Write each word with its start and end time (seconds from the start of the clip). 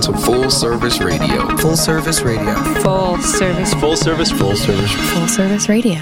tuned 0.00 0.16
into 0.16 0.26
Full 0.26 0.50
Service 0.50 1.00
Radio. 1.00 1.56
Full 1.58 1.76
Service 1.76 2.22
Radio. 2.22 2.54
Full 2.82 3.18
service. 3.18 3.74
Full 3.74 3.96
service. 3.96 4.30
Full 4.30 4.56
service. 4.56 4.92
Full 5.12 5.28
service 5.28 5.68
radio. 5.68 6.00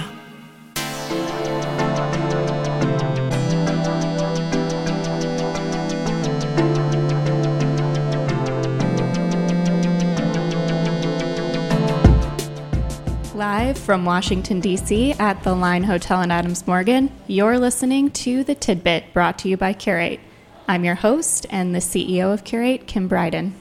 Live 13.35 13.77
from 13.77 14.05
Washington, 14.05 14.59
D.C. 14.59 15.13
at 15.13 15.41
the 15.43 15.53
Line 15.55 15.83
Hotel 15.83 16.21
in 16.21 16.31
Adams 16.31 16.67
Morgan, 16.67 17.11
you're 17.27 17.57
listening 17.57 18.11
to 18.11 18.43
The 18.43 18.55
Tidbit 18.55 19.13
brought 19.13 19.39
to 19.39 19.49
you 19.49 19.57
by 19.57 19.73
Cureate. 19.73 20.19
I'm 20.67 20.83
your 20.83 20.95
host 20.95 21.47
and 21.49 21.73
the 21.73 21.79
CEO 21.79 22.33
of 22.33 22.43
Cureate, 22.43 22.85
Kim 22.85 23.07
Bryden. 23.07 23.55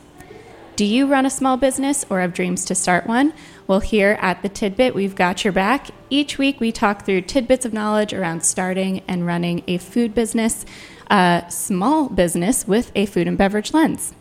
Do 0.78 0.84
you 0.84 1.08
run 1.08 1.26
a 1.26 1.30
small 1.30 1.56
business 1.56 2.06
or 2.08 2.20
have 2.20 2.32
dreams 2.32 2.64
to 2.66 2.74
start 2.76 3.04
one? 3.04 3.32
Well, 3.66 3.80
here 3.80 4.16
at 4.20 4.42
The 4.42 4.48
Tidbit, 4.48 4.94
we've 4.94 5.16
got 5.16 5.42
your 5.42 5.52
back. 5.52 5.88
Each 6.08 6.38
week, 6.38 6.60
we 6.60 6.70
talk 6.70 7.04
through 7.04 7.22
tidbits 7.22 7.66
of 7.66 7.72
knowledge 7.72 8.14
around 8.14 8.44
starting 8.44 9.02
and 9.08 9.26
running 9.26 9.64
a 9.66 9.78
food 9.78 10.14
business, 10.14 10.64
a 11.10 11.44
small 11.48 12.08
business 12.08 12.68
with 12.68 12.92
a 12.94 13.06
food 13.06 13.26
and 13.26 13.36
beverage 13.36 13.74
lens. 13.74 14.14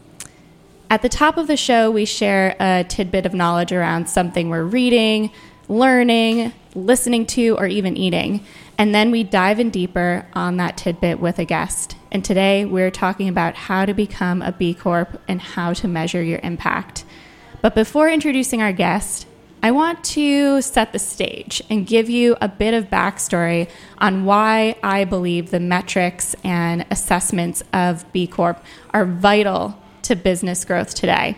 At 0.89 1.03
the 1.03 1.09
top 1.09 1.37
of 1.37 1.45
the 1.45 1.57
show, 1.57 1.91
we 1.91 2.05
share 2.05 2.55
a 2.59 2.83
tidbit 2.83 3.27
of 3.27 3.35
knowledge 3.35 3.71
around 3.71 4.09
something 4.09 4.49
we're 4.49 4.63
reading, 4.63 5.29
learning, 5.69 6.53
listening 6.73 7.27
to, 7.27 7.55
or 7.59 7.67
even 7.67 7.95
eating. 7.95 8.43
And 8.79 8.95
then 8.95 9.11
we 9.11 9.23
dive 9.23 9.59
in 9.59 9.69
deeper 9.69 10.25
on 10.33 10.57
that 10.57 10.75
tidbit 10.75 11.19
with 11.19 11.37
a 11.37 11.45
guest. 11.45 11.96
And 12.11 12.23
today 12.23 12.65
we're 12.65 12.91
talking 12.91 13.27
about 13.27 13.55
how 13.55 13.85
to 13.85 13.93
become 13.93 14.41
a 14.41 14.51
B 14.51 14.73
Corp 14.73 15.21
and 15.27 15.41
how 15.41 15.73
to 15.73 15.87
measure 15.87 16.23
your 16.23 16.39
impact. 16.41 17.03
But 17.61 17.75
before 17.75 18.09
introducing 18.09 18.61
our 18.61 18.71
guest, 18.71 19.27
I 19.61 19.71
want 19.71 20.03
to 20.05 20.61
set 20.61 20.93
the 20.93 20.99
stage 20.99 21.61
and 21.69 21.85
give 21.87 22.09
you 22.09 22.37
a 22.39 22.47
bit 22.47 22.73
of 22.73 22.85
backstory 22.85 23.69
on 23.97 24.23
why 24.23 24.75
I 24.83 25.03
believe 25.03 25.49
the 25.49 25.59
metrics 25.59 26.35
and 26.43 26.85
assessments 26.91 27.63
of 27.73 28.09
B 28.13 28.27
Corp 28.27 28.63
are 28.91 29.05
vital 29.05 29.81
to 30.03 30.15
business 30.15 30.63
growth 30.63 30.93
today. 30.93 31.37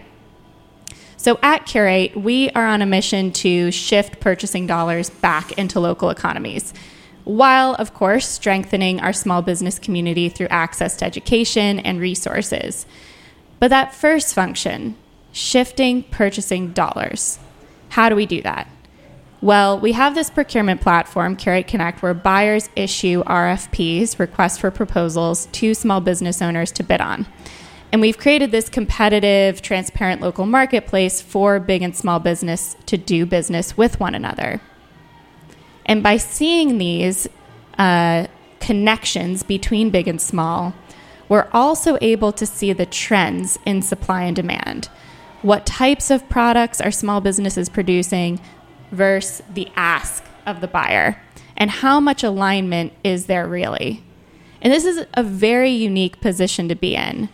So 1.17 1.39
at 1.41 1.65
Cureate, 1.65 2.15
we 2.15 2.49
are 2.51 2.65
on 2.65 2.81
a 2.81 2.85
mission 2.85 3.31
to 3.33 3.71
shift 3.71 4.19
purchasing 4.19 4.67
dollars 4.67 5.09
back 5.09 5.53
into 5.53 5.79
local 5.79 6.09
economies, 6.09 6.73
while, 7.29 7.75
of 7.75 7.93
course, 7.93 8.27
strengthening 8.27 8.99
our 8.99 9.13
small 9.13 9.43
business 9.43 9.77
community 9.77 10.29
through 10.29 10.47
access 10.47 10.95
to 10.97 11.05
education 11.05 11.77
and 11.79 11.99
resources. 11.99 12.87
But 13.59 13.69
that 13.69 13.93
first 13.93 14.33
function, 14.33 14.95
shifting 15.31 16.01
purchasing 16.03 16.73
dollars, 16.73 17.37
how 17.89 18.09
do 18.09 18.15
we 18.15 18.25
do 18.25 18.41
that? 18.41 18.67
Well, 19.41 19.79
we 19.79 19.91
have 19.91 20.15
this 20.15 20.31
procurement 20.31 20.81
platform, 20.81 21.35
Cureate 21.35 21.67
Connect, 21.67 22.01
where 22.01 22.15
buyers 22.15 22.67
issue 22.75 23.23
RFPs, 23.23 24.17
requests 24.17 24.57
for 24.57 24.71
proposals, 24.71 25.45
to 25.51 25.75
small 25.75 26.01
business 26.01 26.41
owners 26.41 26.71
to 26.73 26.83
bid 26.83 26.99
on. 26.99 27.27
And 27.91 28.01
we've 28.01 28.17
created 28.17 28.49
this 28.49 28.69
competitive, 28.69 29.61
transparent 29.61 30.19
local 30.19 30.47
marketplace 30.47 31.21
for 31.21 31.59
big 31.59 31.83
and 31.83 31.95
small 31.95 32.19
business 32.19 32.75
to 32.87 32.97
do 32.97 33.27
business 33.27 33.77
with 33.77 33.99
one 33.99 34.15
another. 34.15 34.61
And 35.89 36.01
by 36.01 36.15
seeing 36.15 36.77
these 36.77 37.27
uh, 37.77 38.27
connections 38.61 39.43
between 39.43 39.89
big 39.89 40.07
and 40.07 40.21
small, 40.21 40.73
we're 41.27 41.49
also 41.51 41.97
able 41.99 42.31
to 42.31 42.45
see 42.45 42.71
the 42.71 42.85
trends 42.85 43.59
in 43.65 43.81
supply 43.81 44.23
and 44.23 44.35
demand. 44.35 44.87
What 45.41 45.65
types 45.65 46.09
of 46.09 46.29
products 46.29 46.79
are 46.79 46.91
small 46.91 47.19
businesses 47.19 47.67
producing 47.67 48.39
versus 48.91 49.41
the 49.53 49.67
ask 49.75 50.23
of 50.45 50.61
the 50.61 50.67
buyer? 50.67 51.21
And 51.57 51.69
how 51.69 51.99
much 51.99 52.23
alignment 52.23 52.93
is 53.03 53.25
there 53.25 53.47
really? 53.47 54.01
And 54.61 54.71
this 54.71 54.85
is 54.85 55.05
a 55.13 55.23
very 55.23 55.71
unique 55.71 56.21
position 56.21 56.69
to 56.69 56.75
be 56.75 56.95
in 56.95 57.27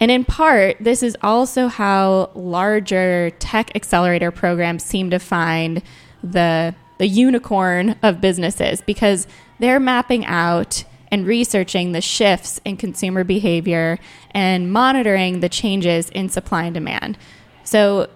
and 0.00 0.10
in 0.10 0.24
part, 0.24 0.76
this 0.80 1.02
is 1.02 1.16
also 1.22 1.66
how 1.66 2.30
larger 2.34 3.30
tech 3.38 3.74
accelerator 3.74 4.30
programs 4.30 4.84
seem 4.84 5.10
to 5.10 5.18
find 5.18 5.82
the, 6.22 6.74
the 6.98 7.06
unicorn 7.06 7.96
of 8.02 8.20
businesses 8.20 8.80
because 8.80 9.26
they're 9.58 9.80
mapping 9.80 10.26
out 10.26 10.84
and 11.10 11.26
researching 11.26 11.92
the 11.92 12.00
shifts 12.00 12.60
in 12.64 12.76
consumer 12.76 13.24
behavior 13.24 13.98
and 14.32 14.70
monitoring 14.72 15.40
the 15.40 15.48
changes 15.48 16.10
in 16.10 16.28
supply 16.28 16.64
and 16.64 16.74
demand. 16.74 17.16
So 17.64 18.08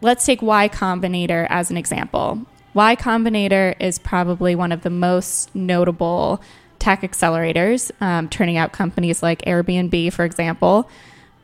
let's 0.00 0.24
take 0.24 0.42
Y 0.42 0.68
Combinator 0.68 1.46
as 1.50 1.70
an 1.70 1.76
example. 1.76 2.40
Y 2.74 2.96
Combinator 2.96 3.74
is 3.80 3.98
probably 3.98 4.54
one 4.54 4.72
of 4.72 4.82
the 4.82 4.90
most 4.90 5.54
notable 5.54 6.40
tech 6.78 7.02
accelerators, 7.02 7.90
um, 8.00 8.28
turning 8.28 8.56
out 8.56 8.72
companies 8.72 9.22
like 9.22 9.42
Airbnb, 9.42 10.12
for 10.12 10.24
example. 10.24 10.88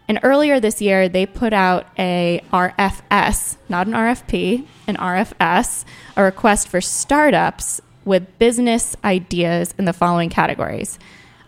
And 0.09 0.19
earlier 0.23 0.59
this 0.59 0.81
year, 0.81 1.09
they 1.09 1.27
put 1.27 1.53
out 1.53 1.87
a 1.99 2.41
RFS, 2.51 3.59
not 3.69 3.87
an 3.87 3.93
RFP, 3.93 4.67
an 4.87 4.97
RFS, 4.97 5.85
a 6.17 6.23
request 6.23 6.69
for 6.69 6.81
startups 6.81 7.83
with 8.07 8.39
business 8.39 8.97
ideas 9.05 9.75
in 9.79 9.85
the 9.85 9.93
following 9.93 10.31
categories. 10.31 10.99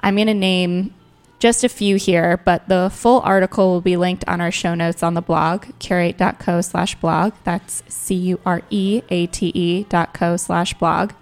I'm 0.03 0.16
going 0.16 0.26
to 0.26 0.34
name 0.34 0.94
just 1.38 1.65
a 1.65 1.71
few 1.71 1.97
here, 1.97 2.37
but 2.44 2.69
the 2.69 2.91
full 2.93 3.21
article 3.21 3.71
will 3.71 3.81
be 3.81 3.97
linked 3.97 4.25
on 4.28 4.43
our 4.43 4.50
show 4.50 4.75
notes 4.75 5.03
on 5.03 5.15
the 5.15 5.22
blog, 5.22 5.66
cureate.co 5.78 6.60
slash 6.60 6.94
blog. 6.97 7.32
That's 7.44 7.82
C 7.88 8.15
U 8.15 8.41
R 8.44 8.60
E 8.69 9.00
A 9.09 9.27
T 9.27 9.50
E 9.54 9.84
dot 9.84 10.12
co 10.12 10.37
slash 10.37 10.75
blog. 10.75 11.12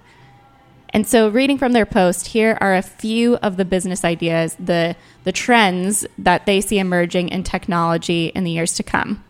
And 0.91 1.06
so, 1.06 1.28
reading 1.28 1.59
from 1.59 1.72
their 1.72 1.87
post, 1.87 2.28
here 2.28 2.56
are 2.60 2.75
a 2.75 2.82
few 2.82 3.37
of 3.37 3.56
the 3.56 3.65
business 3.65 4.04
ideas, 4.04 4.56
the, 4.59 4.97
the 5.25 5.32
trends 5.32 6.06
that 6.16 6.47
they 6.47 6.60
see 6.60 6.78
emerging 6.78 7.28
in 7.28 7.44
technology 7.44 8.26
in 8.28 8.44
the 8.44 8.50
years 8.50 8.72
to 8.75 8.82
come. 8.82 9.22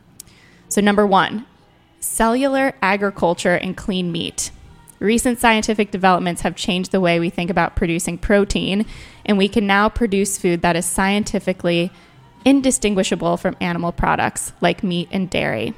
So, 0.69 0.81
number 0.81 1.07
one, 1.07 1.47
cellular 2.01 2.75
agriculture 2.81 3.55
and 3.55 3.77
clean 3.77 4.13
meat. 4.13 4.51
Recent 5.01 5.39
scientific 5.39 5.91
developments 5.91 6.43
have 6.43 6.57
changed 6.57 6.93
the 6.93 7.01
way 7.01 7.21
we 7.21 7.31
think 7.31 7.51
about 7.51 7.77
producing 7.77 8.19
protein, 8.19 8.87
and 9.25 9.39
we 9.39 9.49
can 9.49 9.67
now 9.67 9.89
produce 9.89 10.39
food 10.39 10.63
that 10.63 10.77
is 10.77 10.87
scientifically 10.87 11.91
indistinguishable 12.45 13.37
from 13.37 13.57
animal 13.61 13.93
products 13.93 14.53
like 14.61 14.83
meat 14.83 15.09
and 15.11 15.29
dairy. 15.31 15.75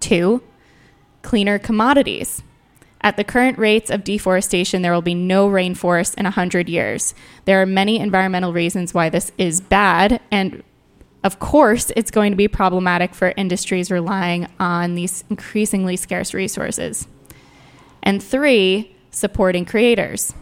Two, 0.00 0.42
cleaner 1.22 1.58
commodities. 1.58 2.42
At 3.06 3.16
the 3.16 3.22
current 3.22 3.56
rates 3.56 3.88
of 3.88 4.02
deforestation, 4.02 4.82
there 4.82 4.92
will 4.92 5.00
be 5.00 5.14
no 5.14 5.48
rainforest 5.48 6.16
in 6.16 6.24
100 6.24 6.68
years. 6.68 7.14
There 7.44 7.62
are 7.62 7.64
many 7.64 8.00
environmental 8.00 8.52
reasons 8.52 8.92
why 8.92 9.10
this 9.10 9.30
is 9.38 9.60
bad, 9.60 10.20
and 10.32 10.64
of 11.22 11.38
course, 11.38 11.92
it's 11.94 12.10
going 12.10 12.32
to 12.32 12.36
be 12.36 12.48
problematic 12.48 13.14
for 13.14 13.32
industries 13.36 13.92
relying 13.92 14.48
on 14.58 14.96
these 14.96 15.22
increasingly 15.30 15.94
scarce 15.94 16.34
resources. 16.34 17.06
And 18.02 18.20
three, 18.20 18.96
supporting 19.12 19.66
creators. 19.66 20.34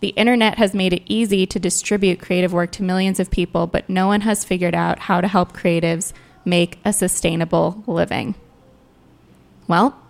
The 0.00 0.14
internet 0.16 0.56
has 0.56 0.72
made 0.72 0.94
it 0.94 1.02
easy 1.04 1.44
to 1.44 1.58
distribute 1.58 2.22
creative 2.22 2.54
work 2.54 2.72
to 2.72 2.82
millions 2.82 3.20
of 3.20 3.30
people, 3.30 3.66
but 3.66 3.90
no 3.90 4.06
one 4.06 4.22
has 4.22 4.42
figured 4.42 4.74
out 4.74 5.00
how 5.00 5.20
to 5.20 5.28
help 5.28 5.52
creatives 5.52 6.14
make 6.46 6.78
a 6.82 6.94
sustainable 6.94 7.84
living. 7.86 8.36
Well, 9.68 10.00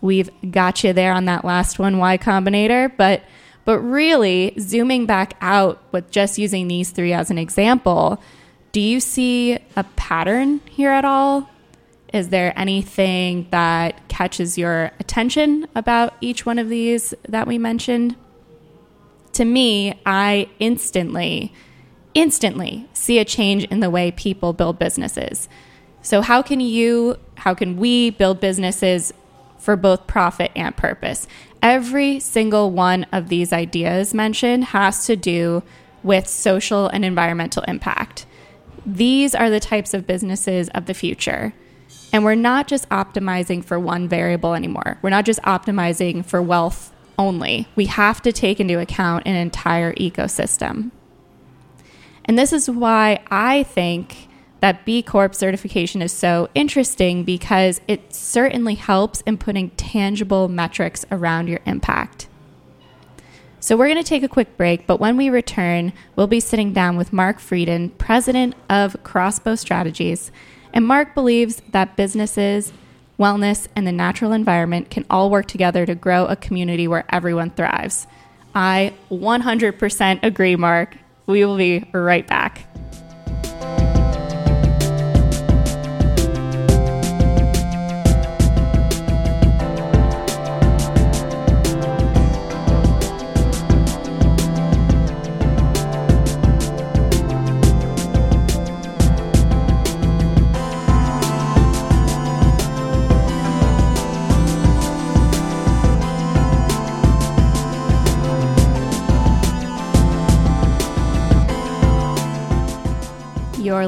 we've 0.00 0.30
got 0.50 0.84
you 0.84 0.92
there 0.92 1.12
on 1.12 1.26
that 1.26 1.44
last 1.44 1.78
one, 1.78 1.98
Y 1.98 2.18
Combinator, 2.18 2.92
but 2.96 3.22
but 3.64 3.80
really 3.80 4.54
zooming 4.58 5.04
back 5.04 5.34
out 5.42 5.82
with 5.92 6.10
just 6.10 6.38
using 6.38 6.68
these 6.68 6.90
three 6.90 7.12
as 7.12 7.30
an 7.30 7.36
example, 7.36 8.18
do 8.72 8.80
you 8.80 8.98
see 8.98 9.58
a 9.76 9.84
pattern 9.94 10.62
here 10.70 10.90
at 10.90 11.04
all? 11.04 11.50
Is 12.12 12.30
there 12.30 12.58
anything 12.58 13.46
that 13.50 14.08
catches 14.08 14.56
your 14.56 14.92
attention 14.98 15.66
about 15.74 16.14
each 16.22 16.46
one 16.46 16.58
of 16.58 16.70
these 16.70 17.12
that 17.28 17.46
we 17.46 17.58
mentioned? 17.58 18.16
To 19.32 19.44
me, 19.44 20.00
I 20.06 20.48
instantly, 20.58 21.52
instantly 22.14 22.88
see 22.94 23.18
a 23.18 23.24
change 23.26 23.64
in 23.64 23.80
the 23.80 23.90
way 23.90 24.10
people 24.12 24.54
build 24.54 24.78
businesses. 24.78 25.46
So, 26.00 26.22
how 26.22 26.40
can 26.40 26.60
you, 26.60 27.18
how 27.34 27.52
can 27.52 27.76
we 27.76 28.10
build 28.10 28.40
businesses 28.40 29.12
for 29.68 29.76
both 29.76 30.06
profit 30.06 30.50
and 30.56 30.74
purpose. 30.78 31.26
Every 31.60 32.20
single 32.20 32.70
one 32.70 33.04
of 33.12 33.28
these 33.28 33.52
ideas 33.52 34.14
mentioned 34.14 34.64
has 34.64 35.04
to 35.04 35.14
do 35.14 35.62
with 36.02 36.26
social 36.26 36.88
and 36.88 37.04
environmental 37.04 37.64
impact. 37.64 38.24
These 38.86 39.34
are 39.34 39.50
the 39.50 39.60
types 39.60 39.92
of 39.92 40.06
businesses 40.06 40.70
of 40.70 40.86
the 40.86 40.94
future. 40.94 41.52
And 42.14 42.24
we're 42.24 42.34
not 42.34 42.66
just 42.66 42.88
optimizing 42.88 43.62
for 43.62 43.78
one 43.78 44.08
variable 44.08 44.54
anymore. 44.54 44.96
We're 45.02 45.10
not 45.10 45.26
just 45.26 45.42
optimizing 45.42 46.24
for 46.24 46.40
wealth 46.40 46.90
only. 47.18 47.68
We 47.76 47.84
have 47.84 48.22
to 48.22 48.32
take 48.32 48.60
into 48.60 48.80
account 48.80 49.26
an 49.26 49.36
entire 49.36 49.92
ecosystem. 49.96 50.92
And 52.24 52.38
this 52.38 52.54
is 52.54 52.70
why 52.70 53.20
I 53.30 53.64
think 53.64 54.27
that 54.60 54.84
B 54.84 55.02
Corp 55.02 55.34
certification 55.34 56.02
is 56.02 56.12
so 56.12 56.48
interesting 56.54 57.24
because 57.24 57.80
it 57.86 58.14
certainly 58.14 58.74
helps 58.74 59.20
in 59.22 59.38
putting 59.38 59.70
tangible 59.70 60.48
metrics 60.48 61.06
around 61.10 61.48
your 61.48 61.60
impact. 61.66 62.28
So, 63.60 63.76
we're 63.76 63.88
going 63.88 64.02
to 64.02 64.08
take 64.08 64.22
a 64.22 64.28
quick 64.28 64.56
break, 64.56 64.86
but 64.86 65.00
when 65.00 65.16
we 65.16 65.30
return, 65.30 65.92
we'll 66.14 66.28
be 66.28 66.40
sitting 66.40 66.72
down 66.72 66.96
with 66.96 67.12
Mark 67.12 67.40
Frieden, 67.40 67.90
president 67.90 68.54
of 68.70 68.96
Crossbow 69.02 69.56
Strategies. 69.56 70.30
And 70.72 70.86
Mark 70.86 71.14
believes 71.14 71.60
that 71.70 71.96
businesses, 71.96 72.72
wellness, 73.18 73.66
and 73.74 73.86
the 73.86 73.92
natural 73.92 74.32
environment 74.32 74.90
can 74.90 75.04
all 75.10 75.28
work 75.28 75.46
together 75.46 75.86
to 75.86 75.94
grow 75.94 76.26
a 76.26 76.36
community 76.36 76.86
where 76.86 77.04
everyone 77.10 77.50
thrives. 77.50 78.06
I 78.54 78.94
100% 79.10 80.22
agree, 80.22 80.56
Mark. 80.56 80.96
We 81.26 81.44
will 81.44 81.56
be 81.56 81.84
right 81.92 82.26
back. 82.26 82.68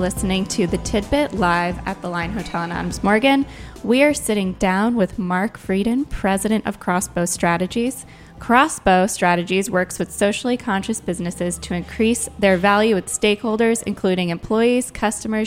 Listening 0.01 0.47
to 0.47 0.67
The 0.67 0.79
Tidbit 0.79 1.35
live 1.35 1.79
at 1.87 2.01
the 2.01 2.09
Line 2.09 2.33
Hotel 2.33 2.65
in 2.65 2.73
Adams 2.73 3.05
Morgan. 3.05 3.47
We 3.85 4.03
are 4.03 4.15
sitting 4.15 4.55
down 4.55 4.97
with 4.97 5.19
Mark 5.19 5.59
Frieden, 5.59 6.07
president 6.07 6.67
of 6.67 6.81
Crossbow 6.81 7.27
Strategies. 7.27 8.07
Crossbow 8.39 9.07
Strategies 9.07 9.71
works 9.71 9.99
with 9.99 10.11
socially 10.11 10.57
conscious 10.57 11.01
businesses 11.01 11.59
to 11.59 11.75
increase 11.75 12.29
their 12.39 12.57
value 12.57 12.95
with 12.95 13.07
stakeholders, 13.07 13.83
including 13.85 14.31
employees, 14.31 14.91
customers, 14.91 15.47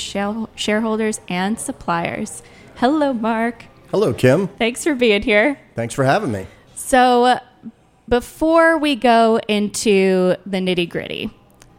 shareholders, 0.55 1.19
and 1.27 1.59
suppliers. 1.59 2.43
Hello, 2.75 3.11
Mark. 3.11 3.65
Hello, 3.89 4.13
Kim. 4.13 4.47
Thanks 4.47 4.83
for 4.83 4.93
being 4.95 5.23
here. 5.23 5.59
Thanks 5.75 5.93
for 5.93 6.03
having 6.03 6.31
me. 6.31 6.45
So, 6.75 7.39
before 8.07 8.77
we 8.77 8.95
go 8.95 9.39
into 9.47 10.35
the 10.45 10.57
nitty 10.57 10.89
gritty, 10.89 11.31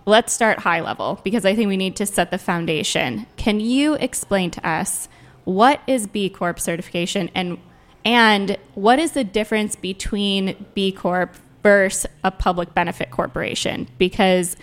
let's 0.06 0.32
start 0.32 0.58
high 0.58 0.80
level 0.80 1.20
because 1.24 1.44
I 1.44 1.54
think 1.54 1.68
we 1.68 1.76
need 1.76 1.96
to 1.96 2.06
set 2.06 2.30
the 2.30 2.38
foundation. 2.38 3.26
Can 3.36 3.60
you 3.60 3.94
explain 3.94 4.50
to 4.52 4.68
us 4.68 5.08
what 5.44 5.80
is 5.86 6.06
B 6.06 6.28
Corp 6.28 6.60
certification 6.60 7.30
and 7.34 7.58
and 8.04 8.58
what 8.74 8.98
is 8.98 9.12
the 9.12 9.24
difference 9.24 9.76
between 9.76 10.66
B 10.74 10.92
Corp 10.92 11.36
versus 11.62 12.10
a 12.22 12.30
public 12.30 12.74
benefit 12.74 13.10
corporation? 13.10 13.88
Because 13.98 14.56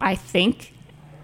I 0.00 0.14
think 0.14 0.74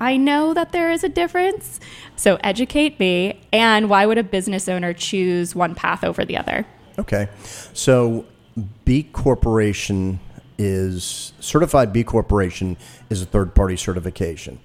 I 0.01 0.17
know 0.17 0.55
that 0.55 0.73
there 0.73 0.91
is 0.91 1.05
a 1.05 1.09
difference. 1.09 1.79
So 2.17 2.39
educate 2.43 2.99
me. 2.99 3.41
And 3.53 3.91
why 3.91 4.07
would 4.07 4.19
a 4.19 4.23
business 4.23 4.69
owner 4.69 4.95
choose 4.95 5.55
one 5.55 5.75
path 5.75 6.03
over 6.03 6.25
the 6.25 6.39
other? 6.39 6.67
Okay. 6.99 7.29
So 7.75 8.25
B 8.85 9.05
Corporation 9.05 10.21
is 10.61 11.33
certified 11.41 11.91
B 11.91 12.05
Corporation 12.05 12.77
is 13.09 13.23
a 13.23 13.27
third 13.27 13.55
party 13.55 13.77
certification. 13.77 14.61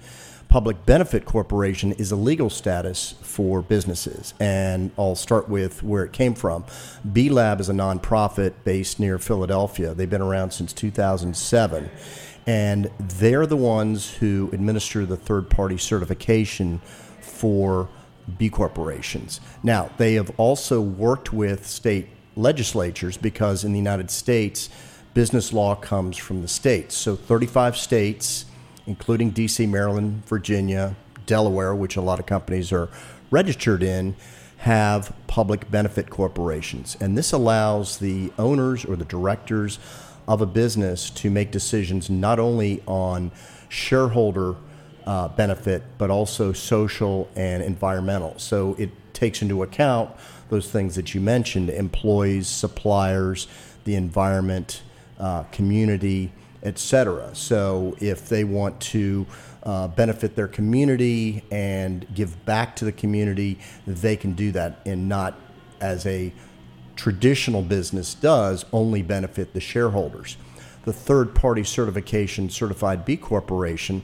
Public 0.49 0.85
Benefit 0.85 1.25
Corporation 1.25 1.93
is 1.93 2.11
a 2.11 2.17
legal 2.17 2.49
status 2.49 3.15
for 3.21 3.61
businesses. 3.61 4.33
And 4.39 4.91
I'll 4.97 5.15
start 5.15 5.47
with 5.47 5.81
where 5.83 6.03
it 6.03 6.11
came 6.11 6.35
from. 6.35 6.65
B 7.11 7.29
Lab 7.29 7.61
is 7.61 7.69
a 7.69 7.73
nonprofit 7.73 8.53
based 8.65 8.99
near 8.99 9.17
Philadelphia. 9.17 9.93
They've 9.93 10.09
been 10.09 10.21
around 10.21 10.51
since 10.51 10.73
2007. 10.73 11.89
And 12.45 12.91
they're 12.99 13.45
the 13.47 13.57
ones 13.57 14.15
who 14.15 14.49
administer 14.51 15.05
the 15.05 15.17
third 15.17 15.49
party 15.49 15.77
certification 15.77 16.79
for 17.21 17.87
B 18.37 18.49
corporations. 18.49 19.39
Now, 19.63 19.89
they 19.97 20.15
have 20.15 20.31
also 20.37 20.81
worked 20.81 21.31
with 21.31 21.65
state 21.65 22.09
legislatures 22.35 23.15
because 23.15 23.63
in 23.63 23.71
the 23.71 23.79
United 23.79 24.11
States, 24.11 24.69
business 25.15 25.53
law 25.53 25.73
comes 25.75 26.17
from 26.17 26.43
the 26.43 26.47
states. 26.47 26.93
So 26.93 27.15
35 27.15 27.77
states, 27.77 28.45
including 28.85 29.31
DC, 29.31 29.67
Maryland, 29.67 30.23
Virginia, 30.27 30.95
Delaware, 31.25 31.73
which 31.73 31.95
a 31.95 32.01
lot 32.01 32.19
of 32.19 32.27
companies 32.27 32.71
are 32.71 32.89
registered 33.31 33.81
in, 33.81 34.15
have 34.57 35.15
public 35.27 35.71
benefit 35.71 36.09
corporations. 36.09 36.97
And 36.99 37.17
this 37.17 37.31
allows 37.31 37.97
the 37.97 38.31
owners 38.37 38.83
or 38.83 38.97
the 38.97 39.05
directors 39.05 39.79
of 40.27 40.41
a 40.41 40.45
business 40.45 41.09
to 41.11 41.31
make 41.31 41.49
decisions 41.49 42.09
not 42.09 42.37
only 42.37 42.83
on 42.85 43.31
shareholder 43.69 44.55
uh, 45.05 45.29
benefit, 45.29 45.83
but 45.97 46.09
also 46.09 46.51
social 46.51 47.29
and 47.35 47.63
environmental. 47.63 48.37
So 48.37 48.75
it 48.77 48.89
takes 49.13 49.41
into 49.41 49.63
account 49.63 50.11
those 50.49 50.69
things 50.69 50.95
that 50.95 51.15
you 51.15 51.21
mentioned 51.21 51.69
employees, 51.69 52.47
suppliers, 52.49 53.47
the 53.85 53.95
environment, 53.95 54.81
uh, 55.19 55.43
community, 55.51 56.31
etc. 56.63 57.33
So 57.33 57.95
if 57.99 58.27
they 58.27 58.43
want 58.43 58.79
to 58.81 59.25
uh, 59.63 59.87
benefit 59.87 60.35
their 60.35 60.47
community 60.47 61.43
and 61.51 62.05
give 62.13 62.45
back 62.45 62.75
to 62.77 62.85
the 62.85 62.91
community, 62.91 63.59
they 63.87 64.15
can 64.15 64.33
do 64.33 64.51
that 64.51 64.79
and 64.85 65.07
not 65.07 65.39
as 65.81 66.05
a 66.05 66.33
traditional 66.95 67.61
business 67.61 68.13
does 68.13 68.65
only 68.71 69.01
benefit 69.01 69.53
the 69.53 69.59
shareholders. 69.59 70.37
The 70.83 70.93
third 70.93 71.35
party 71.35 71.63
certification 71.63 72.49
certified 72.49 73.05
B 73.05 73.17
corporation, 73.17 74.03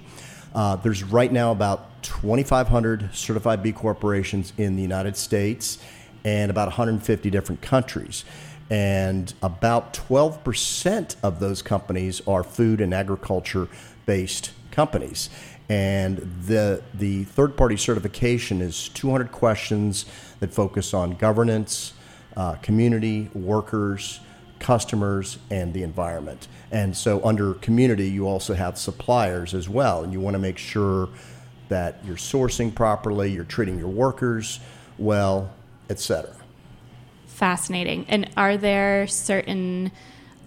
uh, 0.54 0.76
there's 0.78 1.04
right 1.04 1.32
now 1.32 1.52
about 1.52 2.04
2,500 2.04 3.14
certified 3.14 3.64
B 3.64 3.72
corporations 3.72 4.54
in 4.58 4.76
the 4.76 4.82
United 4.82 5.16
States 5.16 5.78
and 6.24 6.52
about 6.52 6.68
150 6.68 7.30
different 7.30 7.62
countries 7.62 8.26
and 8.72 9.34
about 9.44 9.94
12% 9.94 11.16
of 11.22 11.42
those 11.42 11.62
companies 11.62 12.22
are 12.26 12.42
food 12.42 12.80
and 12.80 12.94
agriculture 12.94 13.68
based 14.06 14.52
companies. 14.72 15.30
And 15.68 16.18
the, 16.46 16.82
the 16.94 17.26
third 17.26 17.58
party 17.58 17.76
certification 17.76 18.62
is 18.62 18.88
200 18.90 19.34
questions 19.34 20.06
that 20.40 20.54
focus 20.54 20.94
on 20.94 21.12
governance, 21.12 21.94
uh, 22.38 22.54
community, 22.56 23.30
workers, 23.34 24.22
customers, 24.60 25.38
and 25.50 25.74
the 25.74 25.84
environment. 25.84 26.48
And 26.72 26.96
so, 26.96 27.24
under 27.26 27.56
community, 27.56 28.10
you 28.10 28.26
also 28.26 28.54
have 28.54 28.78
suppliers 28.78 29.54
as 29.54 29.68
well. 29.68 30.04
And 30.04 30.14
you 30.14 30.22
want 30.22 30.36
to 30.36 30.40
make 30.40 30.58
sure 30.58 31.10
that 31.68 32.00
you're 32.06 32.16
sourcing 32.16 32.74
properly, 32.74 33.32
you're 33.32 33.44
treating 33.44 33.78
your 33.78 33.90
workers 33.90 34.62
well, 34.98 35.52
et 35.90 36.00
cetera 36.00 36.41
fascinating. 37.42 38.06
And 38.08 38.30
are 38.38 38.56
there 38.56 39.08
certain 39.08 39.92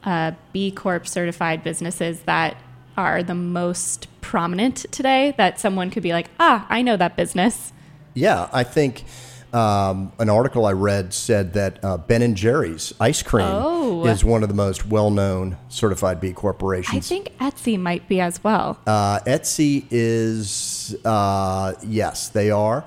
uh, 0.05 0.31
B 0.53 0.71
Corp 0.71 1.09
certified 1.09 1.65
businesses 1.65 2.21
that 2.21 2.57
are 2.97 3.25
the 3.25 3.35
most 3.35 4.07
prominent 4.21 4.87
today 4.93 5.35
that 5.37 5.59
someone 5.59 5.91
could 5.91 6.05
be 6.05 6.13
like, 6.13 6.31
ah, 6.39 6.65
I 6.71 6.83
know 6.83 6.97
that 6.97 7.17
business? 7.17 7.73
Yeah, 8.15 8.49
I 8.53 8.63
think 8.63 9.05
um, 9.53 10.13
an 10.21 10.31
article 10.31 10.67
I 10.67 10.73
read 10.73 11.13
said 11.13 11.55
that 11.55 11.85
uh, 11.85 11.97
Ben 11.97 12.23
and 12.23 12.37
Jerry's 12.37 12.95
ice 13.01 13.25
cream 13.25 13.49
oh. 13.49 14.07
is 14.07 14.25
one 14.25 14.45
of 14.45 14.49
the 14.49 14.55
most 14.55 14.87
well-known 14.87 15.57
certified 15.69 16.21
B 16.21 16.33
corporations. 16.33 16.97
I 16.97 17.01
think 17.01 17.37
Etsy 17.39 17.77
might 17.77 18.07
be 18.07 18.21
as 18.21 18.43
well. 18.45 18.79
Uh, 18.87 19.19
Etsy 19.21 19.85
is 19.91 20.97
uh, 21.05 21.75
yes, 21.83 22.29
they 22.29 22.53
are 22.53 22.85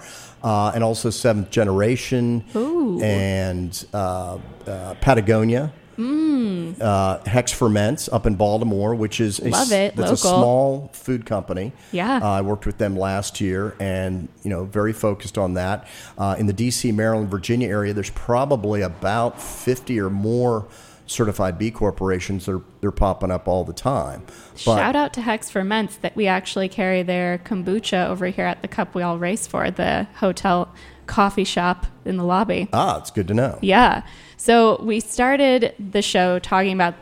uh, 0.48 0.72
and 0.74 0.82
also 0.82 1.10
Seventh 1.10 1.50
Generation 1.50 2.46
Ooh. 2.56 3.02
and 3.02 3.86
uh, 3.94 4.38
uh, 4.66 4.94
Patagonia. 5.02 5.74
Mm. 5.98 6.80
uh, 6.80 7.24
Hex 7.26 7.52
Ferments 7.52 8.08
up 8.08 8.28
in 8.28 8.36
Baltimore, 8.36 8.94
which 8.94 9.20
is 9.20 9.40
a, 9.40 9.50
Love 9.50 9.72
it, 9.72 9.96
That's 9.96 10.12
a 10.12 10.18
small 10.18 10.92
food 10.94 11.26
company. 11.26 11.74
Yeah. 11.92 12.20
uh, 12.22 12.30
I 12.34 12.42
worked 12.42 12.68
with 12.68 12.78
them 12.78 12.96
last 12.96 13.42
year, 13.42 13.76
and 13.80 14.30
you 14.44 14.52
know, 14.52 14.66
very 14.66 14.94
focused 14.94 15.40
on 15.40 15.56
that. 15.56 15.88
Uh, 16.16 16.36
in 16.38 16.46
the 16.46 16.54
D.C., 16.54 16.92
Maryland, 16.92 17.30
Virginia 17.30 17.68
area, 17.68 17.94
there's 17.94 18.12
probably 18.12 18.84
about 18.84 19.42
50 19.42 20.00
or 20.00 20.12
more 20.12 20.68
certified 21.08 21.58
B 21.58 21.72
corporations. 21.72 22.46
They're 22.46 22.62
they're 22.82 22.92
popping 22.92 23.32
up 23.32 23.48
all 23.48 23.64
the 23.64 23.74
time. 23.74 24.24
But 24.66 24.78
Shout 24.78 24.96
out 24.96 25.14
to 25.14 25.22
Hex 25.22 25.50
Ferments 25.50 25.98
that 25.98 26.16
we 26.16 26.28
actually 26.28 26.70
carry 26.70 27.02
their 27.02 27.40
kombucha 27.40 28.08
over 28.08 28.28
here 28.28 28.46
at 28.46 28.62
the 28.62 28.68
Cup 28.68 28.94
We 28.94 29.02
All 29.02 29.18
Race 29.18 29.48
for, 29.48 29.72
the 29.72 30.08
hotel 30.16 30.74
coffee 31.08 31.46
shop 31.46 31.88
in 32.06 32.18
the 32.18 32.24
lobby. 32.24 32.68
ah, 32.74 33.00
it's 33.00 33.10
good 33.10 33.28
to 33.30 33.34
know. 33.34 33.58
Yeah. 33.62 34.04
So 34.36 34.82
we 34.84 35.00
started 35.00 35.74
the 35.80 36.02
show 36.02 36.38
talking 36.40 36.74
about 36.74 36.94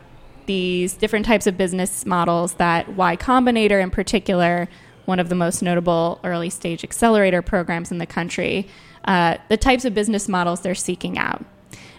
these 0.46 0.94
different 0.94 1.26
types 1.26 1.46
of 1.46 1.58
business 1.58 2.06
models 2.06 2.54
that 2.54 2.88
Y 2.94 3.16
Combinator, 3.16 3.82
in 3.82 3.90
particular, 3.90 4.68
one 5.04 5.18
of 5.18 5.28
the 5.28 5.34
most 5.34 5.62
notable 5.62 6.20
early 6.24 6.50
stage 6.50 6.84
accelerator 6.84 7.42
programs 7.42 7.90
in 7.90 7.98
the 7.98 8.06
country, 8.06 8.68
uh, 9.06 9.36
the 9.48 9.56
types 9.56 9.84
of 9.84 9.92
business 9.94 10.28
models 10.28 10.60
they're 10.60 10.74
seeking 10.74 11.18
out. 11.18 11.44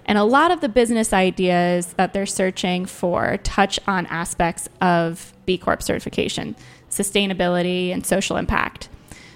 And 0.07 0.17
a 0.17 0.23
lot 0.23 0.51
of 0.51 0.61
the 0.61 0.69
business 0.69 1.11
ideas 1.11 1.93
that 1.93 2.13
they're 2.13 2.25
searching 2.25 2.85
for 2.85 3.37
touch 3.37 3.79
on 3.87 4.05
aspects 4.07 4.69
of 4.81 5.33
B 5.45 5.57
Corp 5.57 5.83
certification, 5.83 6.55
sustainability, 6.89 7.93
and 7.93 8.05
social 8.05 8.37
impact. 8.37 8.87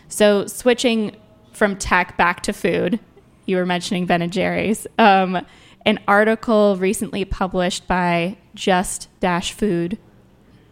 So, 0.07 0.47
switching 0.47 1.15
from 1.51 1.75
tech 1.75 2.17
back 2.17 2.41
to 2.43 2.53
food, 2.53 2.99
you 3.45 3.57
were 3.57 3.65
mentioning 3.65 4.05
Ben 4.05 4.21
and 4.21 4.31
Jerry's. 4.31 4.87
Um, 4.97 5.45
an 5.85 5.99
article 6.07 6.77
recently 6.77 7.25
published 7.25 7.87
by 7.87 8.37
Just 8.53 9.09
Dash 9.19 9.51
Food, 9.51 9.97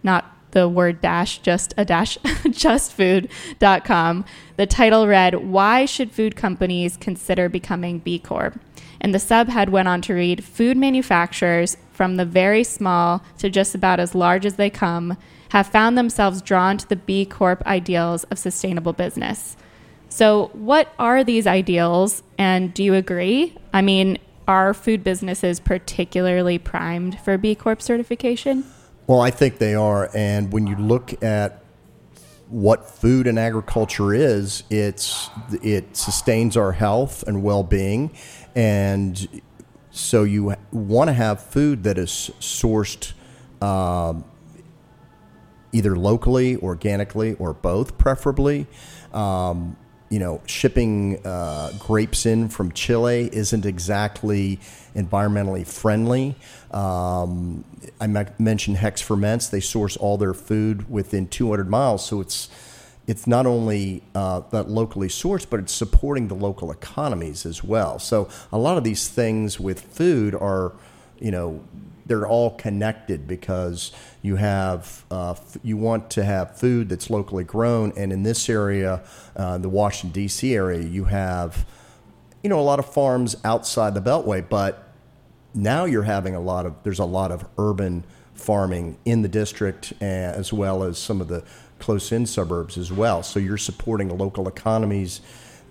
not 0.04 0.36
the 0.52 0.68
word 0.68 1.02
dash, 1.02 1.40
just 1.40 1.74
a 1.78 1.86
dash, 1.86 2.18
justfood.com. 2.24 4.26
The 4.58 4.66
title 4.66 5.08
read, 5.08 5.36
Why 5.36 5.86
Should 5.86 6.12
Food 6.12 6.36
Companies 6.36 6.98
Consider 6.98 7.50
Becoming 7.50 8.00
B 8.00 8.20
Corp? 8.20 8.60
And 9.02 9.14
the 9.14 9.20
subhead 9.20 9.70
went 9.70 9.88
on 9.88 10.02
to 10.04 10.14
read, 10.14 10.44
Food 10.44 10.78
manufacturers, 10.78 11.78
from 11.92 12.16
the 12.16 12.26
very 12.26 12.64
small 12.64 13.24
to 13.38 13.50
just 13.50 13.76
about 13.76 14.00
as 14.00 14.16
large 14.16 14.46
as 14.46 14.56
they 14.56 14.70
come, 14.70 15.18
have 15.50 15.68
found 15.68 15.98
themselves 15.98 16.42
drawn 16.42 16.78
to 16.78 16.88
the 16.88 16.96
B 16.96 17.26
Corp 17.26 17.66
ideals 17.66 18.24
of 18.26 18.40
sustainable 18.40 18.94
business. 18.94 19.58
So, 20.10 20.50
what 20.54 20.94
are 20.98 21.24
these 21.24 21.46
ideals, 21.46 22.24
and 22.38 22.74
do 22.74 22.84
you 22.84 22.94
agree? 22.94 23.56
I 23.74 23.82
mean, 23.82 24.18
are 24.48 24.74
food 24.74 25.04
businesses 25.04 25.60
particularly 25.60 26.58
primed 26.58 27.20
for 27.20 27.38
B 27.38 27.54
Corp 27.54 27.82
certification? 27.82 28.64
Well, 29.06 29.22
I 29.22 29.32
think 29.32 29.58
they 29.58 29.76
are. 29.76 30.10
And 30.16 30.52
when 30.52 30.68
you 30.68 30.76
look 30.76 31.22
at 31.24 31.64
what 32.48 32.90
food 32.90 33.28
and 33.28 33.38
agriculture 33.38 34.14
is, 34.14 34.64
it's 34.72 35.30
it 35.62 35.96
sustains 35.96 36.58
our 36.58 36.72
health 36.72 37.24
and 37.28 37.44
well-being, 37.44 38.12
and 38.60 39.42
so 39.90 40.26
you 40.26 40.54
want 40.74 41.08
to 41.08 41.14
have 41.14 41.42
food 41.42 41.84
that 41.84 41.98
is 41.98 42.30
sourced 42.42 43.14
um, 43.62 44.26
either 45.72 45.96
locally, 45.96 46.58
organically, 46.58 47.36
or 47.36 47.54
both, 47.54 47.98
preferably. 47.98 48.68
Um, 49.14 49.78
you 50.10 50.20
know, 50.20 50.42
shipping 50.46 51.26
uh, 51.26 51.72
grapes 51.80 52.26
in 52.26 52.50
from 52.50 52.74
Chile 52.74 53.30
isn't 53.32 53.66
exactly 53.66 54.60
environmentally 54.94 55.66
friendly. 55.66 56.36
Um, 56.72 57.64
I 58.02 58.08
mentioned 58.40 58.76
Hex 58.76 59.02
Ferments; 59.02 59.48
they 59.48 59.62
source 59.62 59.96
all 59.96 60.18
their 60.18 60.34
food 60.34 60.90
within 60.92 61.28
200 61.28 61.70
miles, 61.70 62.06
so 62.06 62.20
it's 62.20 62.50
it's 63.10 63.26
not 63.26 63.48
only 63.48 64.04
uh, 64.14 64.42
that 64.52 64.70
locally 64.70 65.08
sourced, 65.08 65.50
but 65.50 65.60
it's 65.60 65.74
supporting 65.74 66.28
the 66.28 66.36
local 66.36 66.70
economies 66.70 67.44
as 67.44 67.64
well. 67.64 67.98
So 67.98 68.30
a 68.52 68.58
lot 68.60 68.78
of 68.78 68.84
these 68.84 69.08
things 69.08 69.60
with 69.60 69.82
food 69.82 70.36
are, 70.36 70.74
you 71.18 71.32
know, 71.32 71.60
they're 72.06 72.28
all 72.28 72.52
connected 72.52 73.28
because 73.28 73.92
you 74.22 74.36
have 74.36 75.06
uh, 75.10 75.32
f- 75.32 75.58
you 75.64 75.76
want 75.76 76.12
to 76.12 76.24
have 76.24 76.60
food 76.60 76.90
that's 76.90 77.10
locally 77.10 77.44
grown, 77.44 77.94
and 77.98 78.14
in 78.14 78.22
this 78.22 78.48
area, 78.48 79.02
uh, 79.36 79.58
the 79.58 79.70
Washington 79.70 80.12
D.C. 80.12 80.54
area, 80.54 80.82
you 80.82 81.06
have 81.06 81.66
you 82.44 82.50
know 82.50 82.60
a 82.60 82.62
lot 82.62 82.78
of 82.78 82.94
farms 82.94 83.36
outside 83.44 83.96
the 83.96 84.02
Beltway, 84.02 84.48
but 84.48 84.92
now 85.56 85.86
you're 85.86 86.04
having 86.04 86.36
a 86.36 86.40
lot 86.40 86.68
of 86.68 86.76
there's 86.84 87.00
a 87.00 87.06
lot 87.06 87.32
of 87.32 87.48
urban 87.58 88.04
farming 88.36 88.98
in 89.06 89.22
the 89.22 89.28
district 89.28 89.94
uh, 90.02 90.06
as 90.06 90.54
well 90.54 90.84
as 90.84 90.98
some 90.98 91.22
of 91.22 91.28
the 91.28 91.44
close 91.80 92.12
in 92.12 92.26
suburbs 92.26 92.78
as 92.78 92.92
well. 92.92 93.24
So 93.24 93.40
you're 93.40 93.58
supporting 93.58 94.16
local 94.18 94.48
economies 94.48 95.22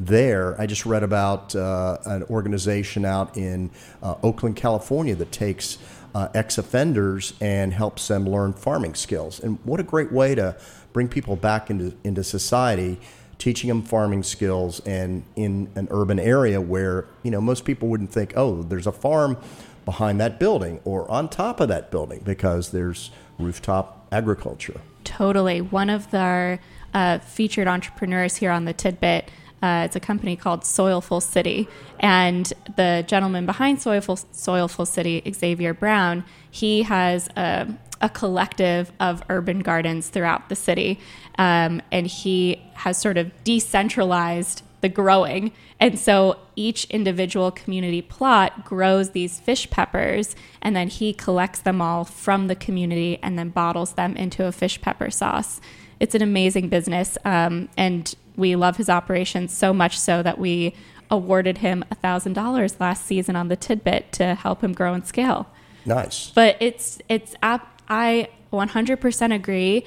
there. 0.00 0.60
I 0.60 0.66
just 0.66 0.86
read 0.86 1.02
about 1.02 1.54
uh, 1.54 1.98
an 2.06 2.22
organization 2.24 3.04
out 3.04 3.36
in 3.36 3.70
uh, 4.02 4.14
Oakland, 4.22 4.56
California 4.56 5.14
that 5.16 5.32
takes 5.32 5.78
uh, 6.14 6.28
ex 6.34 6.58
offenders 6.58 7.34
and 7.40 7.72
helps 7.72 8.08
them 8.08 8.26
learn 8.26 8.52
farming 8.52 8.94
skills. 8.94 9.40
And 9.40 9.58
what 9.64 9.80
a 9.80 9.82
great 9.82 10.12
way 10.12 10.34
to 10.34 10.56
bring 10.92 11.08
people 11.08 11.36
back 11.36 11.70
into, 11.70 11.94
into 12.04 12.24
society. 12.24 12.98
Teaching 13.38 13.68
them 13.68 13.82
farming 13.82 14.24
skills, 14.24 14.80
and 14.80 15.22
in 15.36 15.70
an 15.76 15.86
urban 15.92 16.18
area 16.18 16.60
where 16.60 17.06
you 17.22 17.30
know 17.30 17.40
most 17.40 17.64
people 17.64 17.86
wouldn't 17.86 18.10
think, 18.10 18.32
oh, 18.34 18.64
there's 18.64 18.88
a 18.88 18.90
farm 18.90 19.36
behind 19.84 20.20
that 20.20 20.40
building 20.40 20.80
or 20.84 21.08
on 21.08 21.28
top 21.28 21.60
of 21.60 21.68
that 21.68 21.92
building 21.92 22.20
because 22.24 22.72
there's 22.72 23.12
rooftop 23.38 24.08
agriculture. 24.10 24.80
Totally. 25.08 25.62
One 25.62 25.88
of 25.88 26.12
our 26.12 26.60
uh, 26.92 27.18
featured 27.20 27.66
entrepreneurs 27.66 28.36
here 28.36 28.50
on 28.50 28.66
the 28.66 28.74
Tidbit. 28.74 29.30
Uh, 29.62 29.84
it's 29.86 29.96
a 29.96 30.00
company 30.00 30.36
called 30.36 30.60
Soilful 30.60 31.22
City, 31.22 31.66
and 31.98 32.52
the 32.76 33.04
gentleman 33.08 33.46
behind 33.46 33.78
Soilful 33.78 34.22
Soilful 34.32 34.86
City, 34.86 35.22
Xavier 35.34 35.72
Brown, 35.72 36.24
he 36.50 36.82
has 36.82 37.28
a, 37.36 37.66
a 38.02 38.10
collective 38.10 38.92
of 39.00 39.22
urban 39.30 39.60
gardens 39.60 40.10
throughout 40.10 40.50
the 40.50 40.54
city, 40.54 41.00
um, 41.38 41.80
and 41.90 42.06
he 42.06 42.62
has 42.74 42.98
sort 42.98 43.16
of 43.16 43.32
decentralized 43.44 44.62
the 44.80 44.88
growing. 44.88 45.52
And 45.80 45.99
so 45.99 46.38
each 46.56 46.85
individual 46.87 47.50
community 47.50 48.02
plot 48.02 48.64
grows 48.64 49.11
these 49.11 49.40
fish 49.40 49.68
peppers, 49.70 50.35
and 50.62 50.75
then 50.75 50.88
he 50.88 51.12
collects 51.12 51.61
them 51.61 51.80
all 51.80 52.04
from 52.04 52.49
the 52.49 52.56
community 52.56 53.18
and 53.23 53.38
then 53.38 53.50
bottles 53.50 53.92
them 53.92 54.16
into 54.16 54.47
a 54.47 54.52
fish 54.52 54.80
pepper 54.80 55.11
sauce. 55.11 55.61
It's 56.00 56.14
an 56.14 56.23
amazing 56.23 56.68
business, 56.68 57.18
um, 57.25 57.68
and 57.76 58.14
we 58.37 58.54
love 58.54 58.76
his 58.76 58.88
operations 58.88 59.52
so 59.52 59.73
much 59.73 59.99
so 59.99 60.23
that 60.23 60.38
we 60.38 60.75
awarded 61.11 61.58
him 61.58 61.85
$1,000 62.02 62.80
last 62.80 63.04
season 63.06 63.35
on 63.35 63.49
the 63.49 63.56
tidbit 63.56 64.12
to 64.12 64.35
help 64.35 64.62
him 64.62 64.73
grow 64.73 64.94
and 64.94 65.06
scale. 65.06 65.49
Nice. 65.85 66.30
But 66.30 66.56
it's 66.61 67.00
it's 67.08 67.35
I 67.42 68.28
100% 68.52 69.35
agree. 69.35 69.85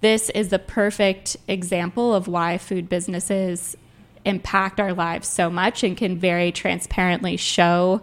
This 0.00 0.30
is 0.30 0.48
the 0.48 0.58
perfect 0.58 1.36
example 1.48 2.14
of 2.14 2.28
why 2.28 2.58
food 2.58 2.88
businesses 2.88 3.76
impact 4.28 4.78
our 4.78 4.92
lives 4.92 5.26
so 5.26 5.50
much 5.50 5.82
and 5.82 5.96
can 5.96 6.16
very 6.18 6.52
transparently 6.52 7.36
show 7.36 8.02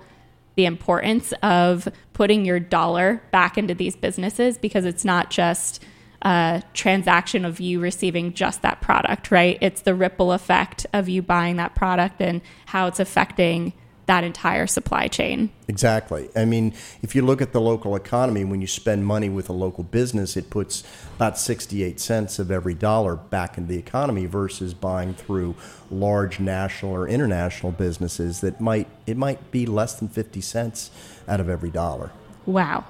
the 0.55 0.65
importance 0.65 1.34
of 1.44 1.88
putting 2.13 2.46
your 2.46 2.60
dollar 2.60 3.22
back 3.32 3.58
into 3.58 3.75
these 3.75 3.96
businesses 3.96 4.58
because 4.58 4.86
it's 4.86 5.05
not 5.05 5.29
just 5.29 5.84
a 6.22 6.63
transaction 6.74 7.46
of 7.46 7.60
you 7.60 7.79
receiving 7.79 8.34
just 8.34 8.62
that 8.63 8.82
product, 8.82 9.32
right? 9.32 9.58
It's 9.62 9.82
the 9.82 9.94
ripple 9.94 10.32
effect 10.32 10.88
of 10.94 11.08
you 11.08 11.22
buying 11.22 11.58
that 11.58 11.75
product 11.75 12.22
and 12.22 12.41
how 12.65 12.88
it's 12.88 13.00
affecting 13.00 13.74
that 14.05 14.24
entire 14.24 14.67
supply 14.67 15.07
chain. 15.07 15.50
Exactly. 15.67 16.29
I 16.35 16.45
mean, 16.45 16.74
if 17.01 17.15
you 17.15 17.24
look 17.24 17.41
at 17.41 17.53
the 17.53 17.62
local 17.62 17.95
economy, 17.95 18.43
when 18.45 18.62
you 18.62 18.67
spend 18.67 19.05
money 19.05 19.29
with 19.29 19.50
a 19.50 19.53
local 19.53 19.83
business, 19.83 20.38
it 20.38 20.50
puts 20.50 20.83
about 21.15 21.38
68 21.38 22.00
cents 22.00 22.38
of 22.38 22.51
every 22.51 22.75
dollar 22.75 23.15
back 23.15 23.57
into 23.57 23.74
the 23.74 23.79
economy 23.79 24.25
versus 24.25 24.74
buying 24.74 25.13
through 25.13 25.55
large 25.89 26.39
national 26.39 26.91
or 26.91 27.07
international 27.07 27.71
businesses 27.71 28.41
that 28.41 28.62
might 28.62 28.88
it 29.07 29.17
might 29.17 29.51
be 29.51 29.65
less 29.65 29.95
than 29.95 30.07
50 30.07 30.41
cents 30.41 30.91
out 31.27 31.39
of 31.39 31.50
every 31.50 31.71
dollar. 31.71 32.12
Wow. 32.45 32.85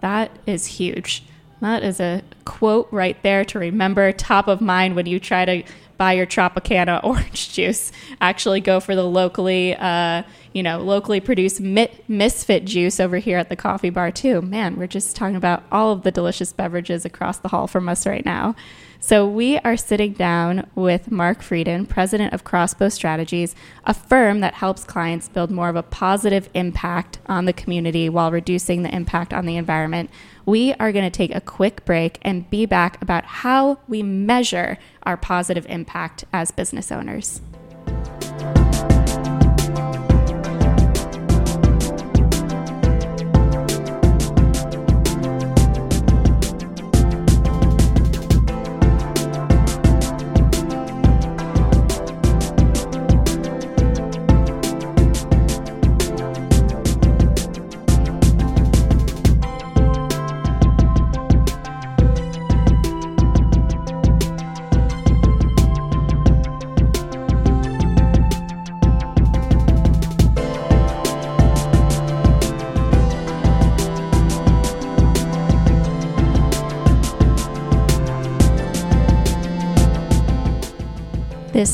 That 0.00 0.30
is 0.46 0.66
huge. 0.66 1.24
That 1.60 1.82
is 1.82 2.00
a 2.00 2.22
quote 2.44 2.88
right 2.92 3.20
there 3.22 3.44
to 3.46 3.58
remember 3.58 4.12
top 4.12 4.48
of 4.48 4.60
mind 4.60 4.94
when 4.94 5.06
you 5.06 5.18
try 5.18 5.44
to 5.44 5.62
buy 5.96 6.12
your 6.12 6.26
Tropicana 6.26 7.00
orange 7.04 7.52
juice. 7.52 7.92
Actually, 8.20 8.60
go 8.60 8.80
for 8.80 8.94
the 8.94 9.02
locally 9.02 9.74
uh, 9.76 10.22
you 10.52 10.62
know, 10.62 10.78
locally 10.78 11.20
produced 11.20 11.60
mit- 11.60 12.08
misfit 12.08 12.64
juice 12.64 13.00
over 13.00 13.18
here 13.18 13.38
at 13.38 13.48
the 13.48 13.56
coffee 13.56 13.90
bar, 13.90 14.10
too. 14.10 14.40
Man, 14.42 14.76
we're 14.76 14.86
just 14.86 15.16
talking 15.16 15.36
about 15.36 15.62
all 15.70 15.92
of 15.92 16.02
the 16.02 16.10
delicious 16.10 16.52
beverages 16.52 17.04
across 17.04 17.38
the 17.38 17.48
hall 17.48 17.66
from 17.66 17.88
us 17.88 18.06
right 18.06 18.24
now. 18.24 18.54
So, 19.00 19.28
we 19.28 19.58
are 19.58 19.76
sitting 19.76 20.12
down 20.14 20.68
with 20.74 21.10
Mark 21.10 21.40
Frieden, 21.40 21.86
president 21.86 22.32
of 22.32 22.42
Crossbow 22.42 22.88
Strategies, 22.88 23.54
a 23.84 23.94
firm 23.94 24.40
that 24.40 24.54
helps 24.54 24.82
clients 24.82 25.28
build 25.28 25.52
more 25.52 25.68
of 25.68 25.76
a 25.76 25.84
positive 25.84 26.50
impact 26.52 27.20
on 27.26 27.44
the 27.44 27.52
community 27.52 28.08
while 28.08 28.32
reducing 28.32 28.82
the 28.82 28.94
impact 28.94 29.32
on 29.32 29.46
the 29.46 29.56
environment. 29.56 30.10
We 30.46 30.72
are 30.74 30.90
going 30.90 31.04
to 31.04 31.16
take 31.16 31.32
a 31.32 31.40
quick 31.40 31.84
break 31.84 32.18
and 32.22 32.50
be 32.50 32.66
back 32.66 33.00
about 33.00 33.24
how 33.24 33.78
we 33.86 34.02
measure 34.02 34.78
our 35.04 35.16
positive 35.16 35.66
impact 35.68 36.24
as 36.32 36.50
business 36.50 36.90
owners. 36.90 37.40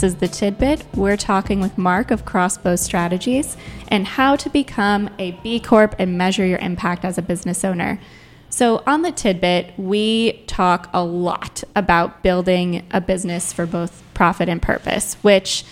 Is 0.04 0.16
the 0.16 0.28
tidbit. 0.28 0.84
We're 0.94 1.16
talking 1.16 1.60
with 1.60 1.76
Mark 1.76 2.10
of 2.10 2.24
Crossbow 2.24 2.76
Strategies 2.76 3.56
and 3.88 4.06
how 4.06 4.36
to 4.36 4.50
become 4.50 5.10
a 5.18 5.32
B 5.42 5.58
Corp 5.58 5.96
and 5.98 6.16
measure 6.16 6.46
your 6.46 6.58
impact 6.58 7.04
as 7.04 7.18
a 7.18 7.22
business 7.22 7.64
owner. 7.64 7.98
So, 8.50 8.84
on 8.86 9.02
the 9.02 9.10
tidbit, 9.10 9.72
we 9.76 10.44
talk 10.46 10.88
a 10.92 11.02
lot 11.02 11.64
about 11.74 12.22
building 12.22 12.86
a 12.92 13.00
business 13.00 13.52
for 13.52 13.66
both 13.66 14.02
profit 14.14 14.48
and 14.48 14.62
purpose, 14.62 15.14
which 15.22 15.64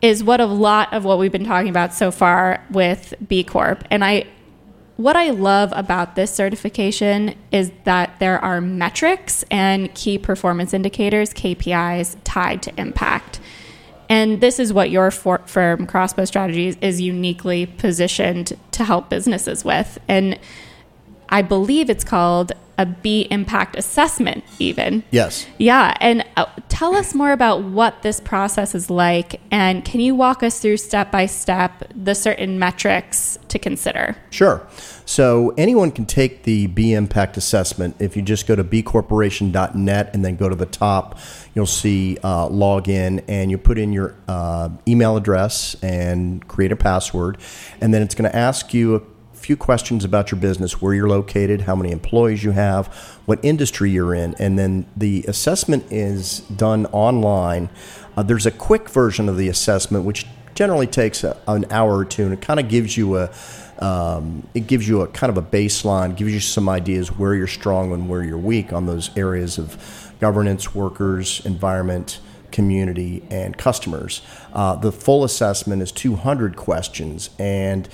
is 0.00 0.22
what 0.24 0.40
a 0.40 0.46
lot 0.46 0.92
of 0.94 1.04
what 1.04 1.18
we've 1.18 1.32
been 1.32 1.44
talking 1.44 1.68
about 1.68 1.92
so 1.92 2.10
far 2.10 2.64
with 2.70 3.12
B 3.26 3.44
Corp. 3.44 3.84
And 3.90 4.04
I 4.04 4.26
what 4.96 5.14
I 5.14 5.30
love 5.30 5.74
about 5.76 6.14
this 6.14 6.32
certification 6.32 7.34
is 7.52 7.70
that 7.84 8.18
there 8.18 8.42
are 8.42 8.62
metrics 8.62 9.44
and 9.50 9.94
key 9.94 10.16
performance 10.16 10.72
indicators, 10.72 11.34
KPIs, 11.34 12.16
tied 12.24 12.62
to 12.62 12.80
impact. 12.80 13.35
And 14.08 14.40
this 14.40 14.58
is 14.58 14.72
what 14.72 14.90
your 14.90 15.10
for- 15.10 15.42
firm, 15.46 15.86
Crossbow 15.86 16.24
Strategies, 16.24 16.76
is 16.80 17.00
uniquely 17.00 17.66
positioned 17.66 18.56
to 18.72 18.84
help 18.84 19.08
businesses 19.10 19.64
with. 19.64 19.98
And 20.06 20.38
I 21.28 21.42
believe 21.42 21.90
it's 21.90 22.04
called 22.04 22.52
a 22.78 22.86
B 22.86 23.26
impact 23.30 23.76
assessment, 23.76 24.44
even. 24.58 25.02
Yes. 25.10 25.46
Yeah. 25.58 25.96
And 26.00 26.24
uh, 26.36 26.46
tell 26.68 26.94
us 26.94 27.14
more 27.14 27.32
about 27.32 27.62
what 27.62 28.02
this 28.02 28.20
process 28.20 28.74
is 28.74 28.90
like. 28.90 29.40
And 29.50 29.84
can 29.84 30.00
you 30.00 30.14
walk 30.14 30.42
us 30.42 30.60
through 30.60 30.76
step 30.76 31.10
by 31.10 31.26
step 31.26 31.84
the 31.94 32.14
certain 32.14 32.58
metrics 32.58 33.38
to 33.48 33.58
consider? 33.58 34.16
Sure. 34.30 34.66
So 35.06 35.54
anyone 35.56 35.92
can 35.92 36.04
take 36.04 36.42
the 36.42 36.66
B 36.66 36.92
impact 36.92 37.36
assessment. 37.36 37.96
If 38.00 38.16
you 38.16 38.22
just 38.22 38.46
go 38.46 38.56
to 38.56 38.64
bcorporation.net 38.64 40.10
and 40.14 40.24
then 40.24 40.36
go 40.36 40.48
to 40.48 40.56
the 40.56 40.66
top, 40.66 41.18
you'll 41.54 41.66
see 41.66 42.18
uh, 42.22 42.48
log 42.48 42.88
in 42.88 43.20
and 43.20 43.50
you 43.50 43.56
put 43.56 43.78
in 43.78 43.92
your 43.92 44.16
uh, 44.28 44.68
email 44.86 45.16
address 45.16 45.76
and 45.82 46.46
create 46.48 46.72
a 46.72 46.76
password. 46.76 47.38
And 47.80 47.94
then 47.94 48.02
it's 48.02 48.14
going 48.14 48.30
to 48.30 48.36
ask 48.36 48.74
you 48.74 48.96
a 48.96 49.00
few 49.46 49.56
questions 49.56 50.04
about 50.04 50.32
your 50.32 50.40
business, 50.40 50.82
where 50.82 50.92
you're 50.92 51.08
located, 51.08 51.60
how 51.60 51.76
many 51.76 51.92
employees 51.92 52.42
you 52.42 52.50
have, 52.50 52.88
what 53.26 53.38
industry 53.44 53.88
you're 53.92 54.12
in, 54.12 54.34
and 54.40 54.58
then 54.58 54.84
the 54.96 55.24
assessment 55.28 55.84
is 55.88 56.40
done 56.56 56.84
online. 56.86 57.70
Uh, 58.16 58.24
there's 58.24 58.44
a 58.44 58.50
quick 58.50 58.88
version 58.88 59.28
of 59.28 59.36
the 59.36 59.48
assessment, 59.48 60.04
which 60.04 60.26
generally 60.56 60.88
takes 60.88 61.22
a, 61.22 61.40
an 61.46 61.64
hour 61.70 61.96
or 61.96 62.04
two, 62.04 62.24
and 62.24 62.32
it 62.32 62.40
kind 62.40 62.58
of 62.58 62.68
gives 62.68 62.96
you 62.96 63.18
a 63.18 63.30
um, 63.78 64.48
it 64.52 64.66
gives 64.66 64.88
you 64.88 65.02
a 65.02 65.06
kind 65.06 65.30
of 65.30 65.36
a 65.36 65.46
baseline, 65.46 66.16
gives 66.16 66.32
you 66.32 66.40
some 66.40 66.68
ideas 66.68 67.16
where 67.16 67.32
you're 67.32 67.46
strong 67.46 67.92
and 67.92 68.08
where 68.08 68.24
you're 68.24 68.38
weak 68.38 68.72
on 68.72 68.86
those 68.86 69.16
areas 69.16 69.58
of 69.58 70.12
governance, 70.18 70.74
workers, 70.74 71.44
environment, 71.44 72.18
community, 72.50 73.22
and 73.30 73.56
customers. 73.56 74.22
Uh, 74.52 74.74
the 74.74 74.90
full 74.90 75.22
assessment 75.22 75.82
is 75.82 75.92
200 75.92 76.56
questions, 76.56 77.30
and 77.38 77.88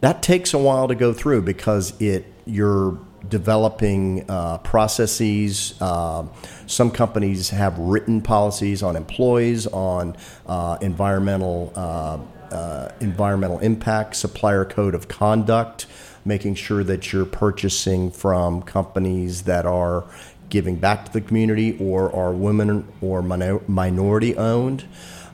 that 0.00 0.22
takes 0.22 0.54
a 0.54 0.58
while 0.58 0.88
to 0.88 0.94
go 0.94 1.12
through 1.12 1.42
because 1.42 1.98
it 2.00 2.26
you're 2.46 2.98
developing 3.28 4.24
uh, 4.28 4.58
processes. 4.58 5.74
Uh, 5.80 6.26
some 6.66 6.90
companies 6.90 7.50
have 7.50 7.78
written 7.78 8.20
policies 8.22 8.82
on 8.82 8.96
employees, 8.96 9.66
on 9.66 10.16
uh, 10.46 10.78
environmental 10.80 11.72
uh, 11.76 12.18
uh, 12.50 12.90
environmental 13.00 13.60
impact, 13.60 14.16
supplier 14.16 14.64
code 14.64 14.94
of 14.94 15.06
conduct, 15.06 15.86
making 16.24 16.54
sure 16.54 16.82
that 16.82 17.12
you're 17.12 17.24
purchasing 17.24 18.10
from 18.10 18.60
companies 18.62 19.42
that 19.42 19.64
are 19.66 20.04
giving 20.48 20.74
back 20.74 21.04
to 21.04 21.12
the 21.12 21.20
community 21.20 21.76
or 21.78 22.12
are 22.14 22.32
women 22.32 22.86
or 23.00 23.22
minor- 23.22 23.60
minority 23.68 24.36
owned. 24.36 24.84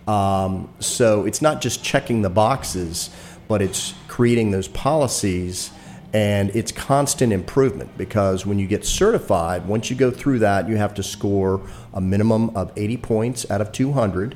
Um, 0.07 0.69
so 0.79 1.25
it's 1.25 1.41
not 1.41 1.63
just 1.63 1.83
checking 1.83 2.21
the 2.21 2.29
boxes, 2.29 3.09
but 3.49 3.63
it's 3.63 3.95
creating 4.17 4.51
those 4.51 4.67
policies 4.69 5.71
and 6.15 6.49
it's 6.57 6.73
constant 6.73 7.35
improvement 7.35 7.91
because 7.99 8.47
when 8.47 8.59
you 8.59 8.67
get 8.67 8.83
certified, 8.83 9.67
once 9.67 9.91
you 9.91 9.97
go 9.97 10.11
through 10.11 10.39
that, 10.39 10.67
you 10.67 10.77
have 10.79 10.95
to 10.95 11.03
score 11.03 11.61
a 11.93 12.01
minimum 12.01 12.49
of 12.57 12.73
80 12.77 12.97
points 12.97 13.51
out 13.51 13.61
of 13.61 13.73
200. 13.73 14.35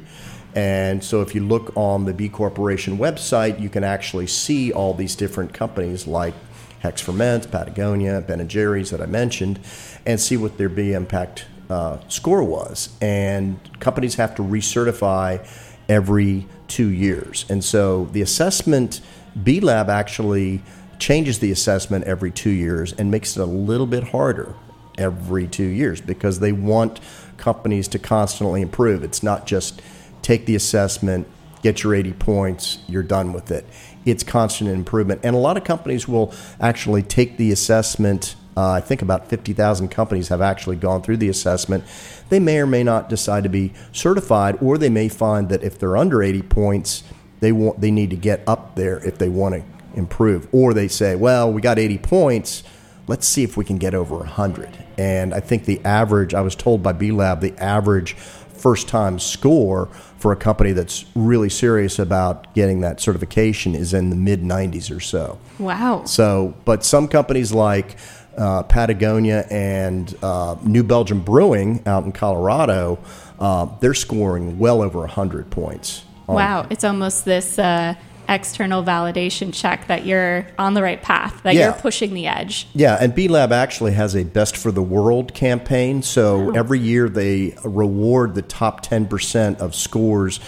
And 0.55 1.03
so 1.03 1.23
if 1.23 1.35
you 1.35 1.43
look 1.43 1.75
on 1.79 2.05
the 2.05 2.13
B 2.13 2.29
Corporation 2.29 2.99
website, 2.99 3.59
you 3.59 3.71
can 3.71 3.83
actually 3.83 4.27
see 4.27 4.71
all 4.71 4.93
these 4.93 5.17
different 5.17 5.55
companies 5.55 6.07
like 6.07 6.35
Hex 6.81 7.01
Ferments, 7.01 7.47
Patagonia, 7.47 8.21
Ben 8.21 8.47
& 8.49 8.51
Jerry's 8.51 8.91
that 8.91 9.01
I 9.01 9.07
mentioned, 9.07 9.61
and 10.05 10.21
see 10.21 10.37
what 10.37 10.59
their 10.59 10.69
B 10.69 10.93
Impact 10.93 11.47
uh, 11.71 12.01
score 12.09 12.45
was. 12.45 12.91
And 13.01 13.59
companies 13.81 14.17
have 14.17 14.35
to 14.35 14.43
recertify 14.43 15.43
every 15.89 16.47
two 16.69 16.89
years. 16.89 17.45
And 17.49 17.63
so 17.65 18.05
the 18.13 18.23
assessment, 18.23 19.01
B 19.43 19.61
Lab 19.61 19.89
actually 19.89 20.63
changes 20.99 21.39
the 21.39 21.51
assessment 21.51 22.05
every 22.05 22.31
two 22.31 22.51
years 22.51 22.93
and 22.93 23.11
makes 23.11 23.37
it 23.37 23.41
a 23.41 23.47
little 23.47 23.87
bit 23.87 24.05
harder 24.05 24.55
every 24.99 25.47
two 25.47 25.65
years 25.65 26.01
because 26.01 26.41
they 26.41 26.53
want 26.53 27.01
companies 27.37 27.89
to 27.89 27.99
constantly 27.99 28.61
improve. 28.61 29.03
It's 29.03 29.23
not 29.23 29.47
just 29.47 29.81
take 30.23 30.47
the 30.47 30.55
assessment, 30.55 31.27
get 31.63 31.83
your 31.83 31.95
80 31.95 32.13
points, 32.13 32.79
you're 32.87 33.03
done 33.03 33.33
with 33.33 33.51
it. 33.51 33.67
It's 34.05 34.23
constant 34.23 34.71
improvement. 34.71 35.23
And 35.25 35.35
a 35.35 35.39
lot 35.39 35.57
of 35.57 35.65
companies 35.65 36.07
will 36.07 36.33
actually 36.61 37.03
take 37.03 37.37
the 37.39 37.51
assessment. 37.51 38.37
Uh, 38.57 38.73
I 38.73 38.81
think 38.81 39.03
about 39.03 39.29
50,000 39.29 39.89
companies 39.89 40.29
have 40.29 40.41
actually 40.41 40.77
gone 40.77 41.03
through 41.03 41.19
the 41.19 41.29
assessment. 41.29 41.85
They 42.29 42.41
may 42.41 42.59
or 42.59 42.67
may 42.67 42.83
not 42.83 43.09
decide 43.09 43.43
to 43.45 43.49
be 43.49 43.73
certified, 43.93 44.59
or 44.61 44.79
they 44.79 44.91
may 44.91 45.09
find 45.09 45.49
that 45.49 45.63
if 45.63 45.79
they're 45.79 45.97
under 45.97 46.23
80 46.23 46.43
points, 46.43 47.03
they 47.41 47.53
want 47.53 47.81
they 47.81 47.91
need 47.91 48.11
to 48.11 48.17
get 48.17 48.43
up 48.47 48.77
there 48.77 48.99
if 49.07 49.19
they 49.19 49.29
want 49.29 49.55
to 49.55 49.99
improve. 49.99 50.49
Or 50.53 50.73
they 50.73 50.89
say, 50.89 51.17
well, 51.17 51.53
we 51.53 51.61
got 51.61 51.79
80 51.79 51.99
points, 51.99 52.63
let's 53.07 53.27
see 53.27 53.43
if 53.43 53.57
we 53.57 53.65
can 53.65 53.79
get 53.79 53.95
over 53.95 54.17
100. 54.17 54.85
And 54.99 55.35
I 55.35 55.41
think 55.41 55.65
the 55.65 55.81
average, 55.85 56.35
I 56.35 56.43
was 56.43 56.55
told 56.55 56.83
by 56.83 56.93
B 56.93 57.11
Lab, 57.11 57.41
the 57.41 57.57
average 57.59 58.15
first 58.15 58.89
time 58.89 59.19
score 59.19 59.87
for 60.19 60.33
a 60.33 60.37
company 60.37 60.73
that's 60.73 61.07
really 61.15 61.49
serious 61.49 61.99
about 61.99 62.55
getting 62.55 62.83
that 62.83 63.01
certification 63.01 63.75
is 63.75 63.95
in 63.95 64.11
the 64.11 64.17
mid 64.17 64.43
90s 64.43 64.95
or 64.95 65.01
so. 65.01 65.39
Wow. 65.59 66.05
So, 66.05 66.55
but 66.67 66.85
some 66.85 67.09
companies 67.09 67.53
like 67.53 67.97
uh, 68.37 68.63
Patagonia 68.65 69.47
and 69.51 70.15
uh, 70.23 70.57
New 70.63 70.83
Belgium 70.83 71.21
Brewing 71.21 71.83
out 71.87 72.05
in 72.05 72.13
Colorado, 72.13 72.99
uh, 73.39 73.67
they're 73.81 73.95
scoring 73.95 74.59
well 74.59 74.83
over 74.83 75.01
100 75.01 75.51
points. 75.51 76.05
On- 76.31 76.37
Wow. 76.37 76.67
It's 76.71 76.85
almost 76.85 77.25
this 77.25 77.59
uh, 77.59 77.95
external 78.29 78.83
validation 78.85 79.53
check 79.53 79.89
that 79.89 80.07
you're 80.07 80.47
on 80.59 80.75
the 80.75 80.83
right 80.83 81.03
path, 81.03 81.43
that 81.43 81.55
Yeah. 81.55 81.65
you're 81.67 81.73
pushing 81.75 82.15
the 82.15 82.27
edge. 82.29 82.69
Yeah, 82.75 82.97
and 83.01 83.13
B 83.15 83.27
Lab 83.29 83.51
actually 83.53 83.93
has 83.93 84.15
a 84.15 84.23
Best 84.25 84.57
for 84.57 84.71
the 84.71 84.83
World 84.83 85.35
campaign. 85.35 86.03
So 86.03 86.51
every 86.53 86.79
year 86.79 87.09
they 87.09 87.55
reward 87.65 88.35
the 88.37 88.43
top 88.43 88.87
10% 88.87 89.59
of 89.61 89.75
scores 89.75 90.39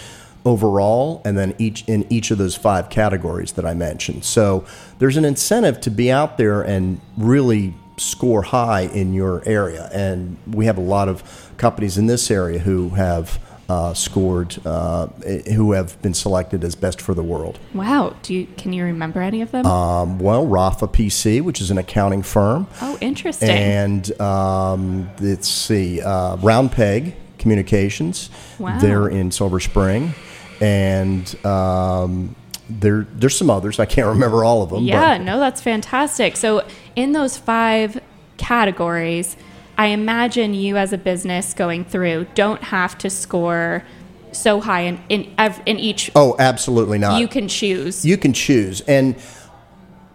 overall, 0.45 1.21
and 1.25 1.37
then 1.37 1.53
each 1.57 1.83
in 1.87 2.05
each 2.09 2.29
of 2.31 2.37
those 2.37 2.55
five 2.55 2.89
categories 2.89 3.53
that 3.53 3.65
I 3.65 3.73
mentioned. 3.73 4.23
So 4.25 4.65
there's 4.99 5.15
an 5.17 5.25
incentive 5.25 5.79
to 5.81 5.89
be 5.89 6.11
out 6.11 6.37
there 6.37 6.61
and 6.61 6.99
really 7.17 7.73
score 7.97 8.41
high 8.41 8.81
in 8.81 9.13
your 9.13 9.41
area, 9.45 9.89
and 9.93 10.37
we 10.51 10.65
have 10.65 10.77
a 10.77 10.81
lot 10.81 11.07
of 11.07 11.51
companies 11.57 11.97
in 11.97 12.07
this 12.07 12.29
area 12.31 12.59
who 12.59 12.89
have. 12.89 13.39
Uh, 13.69 13.93
scored, 13.93 14.59
uh, 14.65 15.07
who 15.55 15.71
have 15.71 15.99
been 16.01 16.13
selected 16.13 16.65
as 16.65 16.75
best 16.75 16.99
for 16.99 17.13
the 17.13 17.23
world. 17.23 17.57
Wow. 17.73 18.13
Do 18.21 18.33
you 18.33 18.45
can 18.57 18.73
you 18.73 18.83
remember 18.83 19.21
any 19.21 19.41
of 19.41 19.51
them? 19.51 19.65
Um, 19.65 20.19
well, 20.19 20.45
Raffa 20.45 20.91
PC, 20.91 21.41
which 21.41 21.61
is 21.61 21.71
an 21.71 21.77
accounting 21.77 22.23
firm, 22.23 22.67
oh, 22.81 22.97
interesting. 22.99 23.49
and 23.49 24.21
um, 24.21 25.09
let's 25.21 25.47
see, 25.47 26.01
uh, 26.01 26.35
Round 26.37 26.73
Peg 26.73 27.15
Communications. 27.37 28.29
Wow. 28.59 28.79
They're 28.79 29.07
in 29.07 29.31
Silver 29.31 29.61
Spring, 29.61 30.13
and 30.59 31.45
um, 31.45 32.35
there 32.69 33.07
there's 33.13 33.37
some 33.37 33.49
others. 33.49 33.79
I 33.79 33.85
can't 33.85 34.07
remember 34.07 34.43
all 34.43 34.61
of 34.61 34.71
them. 34.71 34.83
Yeah, 34.83 35.17
but 35.17 35.23
no, 35.23 35.39
that's 35.39 35.61
fantastic. 35.61 36.35
So, 36.37 36.65
in 36.95 37.13
those 37.13 37.37
five 37.37 38.01
categories, 38.37 39.35
I 39.77 39.87
imagine 39.87 40.53
you 40.53 40.77
as 40.77 40.93
a 40.93 40.97
business 40.97 41.53
going 41.53 41.85
through 41.85 42.27
don't 42.35 42.61
have 42.63 42.97
to 42.99 43.09
score 43.09 43.83
so 44.31 44.59
high 44.59 44.81
in 44.81 44.99
in, 45.09 45.33
ev- 45.37 45.61
in 45.65 45.79
each. 45.79 46.11
oh, 46.15 46.35
absolutely 46.39 46.97
not. 46.97 47.19
you 47.19 47.27
can 47.27 47.47
choose. 47.47 48.05
you 48.05 48.17
can 48.17 48.33
choose 48.33 48.81
and 48.81 49.15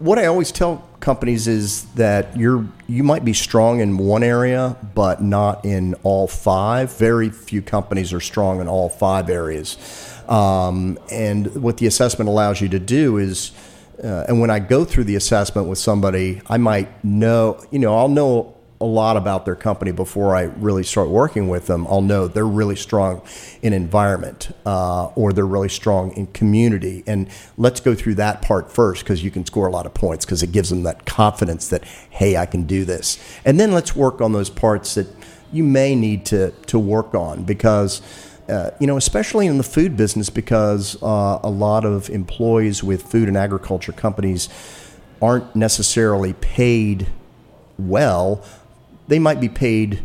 what 0.00 0.18
i 0.18 0.26
always 0.26 0.52
tell 0.52 0.88
companies 1.00 1.46
is 1.46 1.84
that 1.94 2.36
you're 2.36 2.66
you 2.86 3.02
might 3.02 3.24
be 3.24 3.32
strong 3.32 3.80
in 3.80 3.96
one 3.96 4.22
area 4.22 4.76
but 4.94 5.22
not 5.22 5.64
in 5.64 5.94
all 6.02 6.26
five 6.26 6.92
very 6.96 7.30
few 7.30 7.62
companies 7.62 8.12
are 8.12 8.20
strong 8.20 8.60
in 8.60 8.68
all 8.68 8.88
five 8.88 9.28
areas 9.30 9.76
um, 10.28 10.98
and 11.10 11.54
what 11.62 11.78
the 11.78 11.86
assessment 11.86 12.28
allows 12.28 12.60
you 12.60 12.68
to 12.68 12.78
do 12.78 13.16
is 13.16 13.52
uh, 14.02 14.24
and 14.28 14.40
when 14.40 14.50
i 14.50 14.58
go 14.58 14.84
through 14.84 15.04
the 15.04 15.16
assessment 15.16 15.68
with 15.68 15.78
somebody 15.78 16.40
i 16.48 16.56
might 16.56 17.04
know 17.04 17.60
you 17.70 17.78
know 17.78 17.96
i'll 17.96 18.08
know 18.08 18.54
a 18.80 18.84
lot 18.84 19.16
about 19.16 19.44
their 19.44 19.56
company 19.56 19.90
before 19.90 20.36
I 20.36 20.42
really 20.42 20.84
start 20.84 21.08
working 21.08 21.48
with 21.48 21.66
them, 21.66 21.86
I'll 21.88 22.00
know 22.00 22.28
they're 22.28 22.46
really 22.46 22.76
strong 22.76 23.22
in 23.60 23.72
environment 23.72 24.50
uh, 24.64 25.06
or 25.16 25.32
they're 25.32 25.46
really 25.46 25.68
strong 25.68 26.12
in 26.12 26.28
community. 26.28 27.02
And 27.06 27.28
let's 27.56 27.80
go 27.80 27.94
through 27.94 28.14
that 28.16 28.40
part 28.40 28.70
first 28.70 29.02
because 29.02 29.24
you 29.24 29.32
can 29.32 29.44
score 29.44 29.66
a 29.66 29.72
lot 29.72 29.84
of 29.84 29.94
points 29.94 30.24
because 30.24 30.44
it 30.44 30.52
gives 30.52 30.70
them 30.70 30.84
that 30.84 31.06
confidence 31.06 31.68
that, 31.68 31.82
hey, 32.10 32.36
I 32.36 32.46
can 32.46 32.64
do 32.64 32.84
this. 32.84 33.18
And 33.44 33.58
then 33.58 33.72
let's 33.72 33.96
work 33.96 34.20
on 34.20 34.32
those 34.32 34.50
parts 34.50 34.94
that 34.94 35.08
you 35.50 35.64
may 35.64 35.96
need 35.96 36.24
to, 36.26 36.52
to 36.66 36.78
work 36.78 37.14
on 37.14 37.44
because. 37.44 38.00
Uh, 38.48 38.70
you 38.80 38.86
know, 38.86 38.96
especially 38.96 39.46
in 39.46 39.58
the 39.58 39.62
food 39.62 39.94
business, 39.94 40.30
because 40.30 40.96
uh, 41.02 41.38
a 41.42 41.50
lot 41.50 41.84
of 41.84 42.08
employees 42.08 42.82
with 42.82 43.02
food 43.02 43.28
and 43.28 43.36
agriculture 43.36 43.92
companies 43.92 44.48
aren't 45.20 45.54
necessarily 45.54 46.32
paid 46.32 47.08
well 47.78 48.42
they 49.08 49.18
might 49.18 49.40
be 49.40 49.48
paid, 49.48 50.02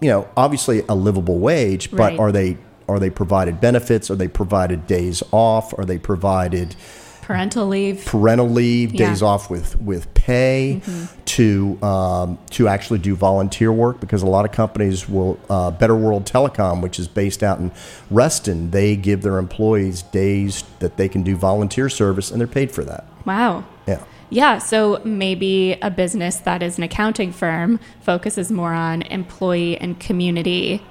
you 0.00 0.08
know, 0.08 0.28
obviously 0.36 0.82
a 0.88 0.94
livable 0.94 1.38
wage, 1.38 1.90
but 1.90 1.98
Right. 1.98 2.18
are 2.18 2.32
they 2.32 2.56
are 2.88 2.98
they 2.98 3.10
provided 3.10 3.60
benefits? 3.60 4.10
Are 4.10 4.16
they 4.16 4.26
provided 4.26 4.88
days 4.88 5.22
off? 5.30 5.72
Are 5.78 5.84
they 5.84 5.96
provided 5.98 6.74
Parental 7.22 7.68
leave. 7.68 8.04
parental 8.04 8.48
leave, 8.50 8.92
Yeah. 8.92 9.08
days 9.10 9.22
off 9.22 9.48
with 9.48 9.80
with 9.80 10.12
pay 10.14 10.80
to 11.26 11.78
um, 11.84 12.38
to 12.50 12.66
actually 12.66 12.98
do 12.98 13.14
volunteer 13.14 13.70
work? 13.72 14.00
Because 14.00 14.22
a 14.22 14.26
lot 14.26 14.44
of 14.44 14.50
companies 14.50 15.08
will 15.08 15.38
uh, 15.48 15.70
Better 15.70 15.94
World 15.94 16.24
Telecom, 16.24 16.80
which 16.82 16.98
is 16.98 17.06
based 17.06 17.44
out 17.44 17.60
in 17.60 17.70
Reston, 18.10 18.72
they 18.72 18.96
give 18.96 19.22
their 19.22 19.38
employees 19.38 20.02
days 20.02 20.64
that 20.80 20.96
they 20.96 21.08
can 21.08 21.22
do 21.22 21.36
volunteer 21.36 21.88
service, 21.88 22.32
and 22.32 22.40
they're 22.40 22.48
paid 22.48 22.72
for 22.72 22.82
that. 22.84 23.04
Wow. 23.24 23.62
Yeah. 23.86 24.00
Yeah, 24.30 24.58
so 24.58 25.00
maybe 25.04 25.76
a 25.82 25.90
business 25.90 26.36
that 26.38 26.62
is 26.62 26.78
an 26.78 26.84
accounting 26.84 27.32
firm 27.32 27.80
focuses 28.00 28.50
more 28.52 28.72
on 28.72 29.02
employee 29.02 29.76
and 29.76 29.98
community 29.98 30.82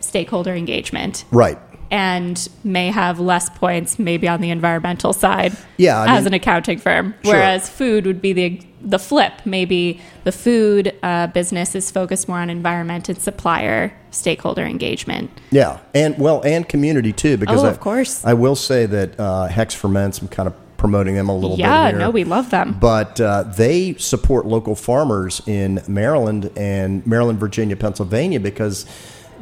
stakeholder 0.00 0.54
engagement 0.54 1.24
Right. 1.30 1.58
and 1.90 2.46
may 2.62 2.88
have 2.90 3.18
less 3.18 3.48
points 3.48 3.98
maybe 3.98 4.28
on 4.28 4.42
the 4.42 4.50
environmental 4.50 5.14
side 5.14 5.56
Yeah, 5.78 5.98
I 5.98 6.16
as 6.16 6.24
mean- 6.24 6.26
an 6.28 6.34
accounting 6.34 6.78
firm 6.78 7.14
Sure. 7.24 7.32
whereas 7.34 7.68
food 7.70 8.04
would 8.06 8.20
be 8.20 8.32
the 8.34 8.60
the 8.86 8.98
flip 8.98 9.32
maybe 9.46 9.98
the 10.24 10.32
food 10.32 10.92
uh, 11.02 11.26
business 11.28 11.74
is 11.74 11.90
focused 11.90 12.28
more 12.28 12.36
on 12.40 12.50
environment 12.50 13.08
and 13.08 13.18
supplier 13.18 13.94
stakeholder 14.10 14.62
engagement 14.62 15.30
Yeah, 15.50 15.78
and 15.94 16.18
well, 16.18 16.42
and 16.44 16.68
community 16.68 17.10
too, 17.14 17.38
because 17.38 17.62
Oh, 17.62 17.66
I, 17.66 17.70
of 17.70 17.80
course. 17.80 18.22
I 18.26 18.34
will 18.34 18.56
say 18.56 18.84
that 18.84 19.18
uh, 19.18 19.46
Hex 19.46 19.74
Ferments. 19.74 20.20
I'm 20.20 20.28
kind 20.28 20.48
of 20.48 20.54
promoting 20.84 21.14
them 21.14 21.30
a 21.30 21.34
little 21.34 21.56
yeah 21.56 21.86
bit 21.86 21.92
here. 21.92 21.98
no 21.98 22.10
we 22.10 22.24
love 22.24 22.50
them 22.50 22.76
But 22.78 23.18
uh, 23.18 23.44
they 23.44 23.94
support 23.94 24.44
local 24.44 24.74
farmers 24.74 25.40
in 25.46 25.82
Maryland 25.88 26.50
and 26.56 27.06
Maryland, 27.06 27.40
Virginia, 27.40 27.74
Pennsylvania 27.74 28.38
because 28.38 28.84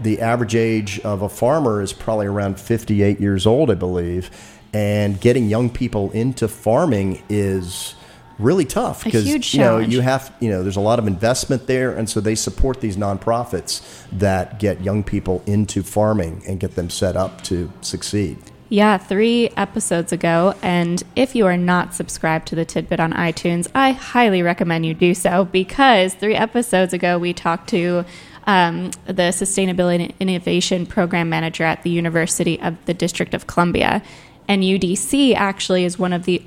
the 0.00 0.20
average 0.20 0.54
age 0.54 1.00
of 1.00 1.22
a 1.22 1.28
farmer 1.28 1.82
is 1.82 1.92
probably 1.92 2.26
around 2.26 2.60
58 2.60 3.18
years 3.20 3.44
old, 3.44 3.72
I 3.72 3.74
believe. 3.74 4.30
And 4.72 5.20
getting 5.20 5.48
young 5.48 5.68
people 5.68 6.12
into 6.12 6.46
farming 6.46 7.22
is 7.28 7.96
really 8.38 8.64
tough 8.64 9.02
because 9.04 9.26
you 9.52 9.60
know 9.60 9.78
you 9.78 10.00
have 10.00 10.32
you 10.40 10.48
know 10.48 10.62
there's 10.62 10.76
a 10.76 10.80
lot 10.80 10.98
of 10.98 11.06
investment 11.06 11.66
there 11.66 11.92
and 11.94 12.08
so 12.08 12.20
they 12.20 12.34
support 12.34 12.80
these 12.80 12.96
nonprofits 12.96 13.82
that 14.10 14.58
get 14.58 14.80
young 14.80 15.02
people 15.04 15.42
into 15.46 15.82
farming 15.82 16.42
and 16.48 16.58
get 16.58 16.74
them 16.74 16.88
set 16.88 17.14
up 17.16 17.42
to 17.42 17.70
succeed 17.82 18.38
Yeah, 18.72 18.96
three 18.96 19.50
episodes 19.54 20.12
ago. 20.12 20.54
And 20.62 21.02
if 21.14 21.34
you 21.34 21.44
are 21.44 21.58
not 21.58 21.92
subscribed 21.92 22.48
to 22.48 22.54
the 22.54 22.64
Tidbit 22.64 23.00
on 23.00 23.12
iTunes, 23.12 23.70
I 23.74 23.92
highly 23.92 24.40
recommend 24.40 24.86
you 24.86 24.94
do 24.94 25.12
so 25.12 25.44
because 25.44 26.14
three 26.14 26.34
episodes 26.34 26.94
ago 26.94 27.18
we 27.18 27.34
talked 27.34 27.68
to 27.68 28.06
um, 28.46 28.90
the 29.04 29.28
Sustainability 29.28 30.04
and 30.04 30.14
Innovation 30.20 30.86
Program 30.86 31.28
Manager 31.28 31.64
at 31.64 31.82
the 31.82 31.90
University 31.90 32.58
of 32.62 32.82
the 32.86 32.94
District 32.94 33.34
of 33.34 33.46
Columbia. 33.46 34.02
And 34.48 34.62
UDC 34.62 35.34
actually 35.34 35.84
is 35.84 35.98
one 35.98 36.14
of 36.14 36.24
the 36.24 36.42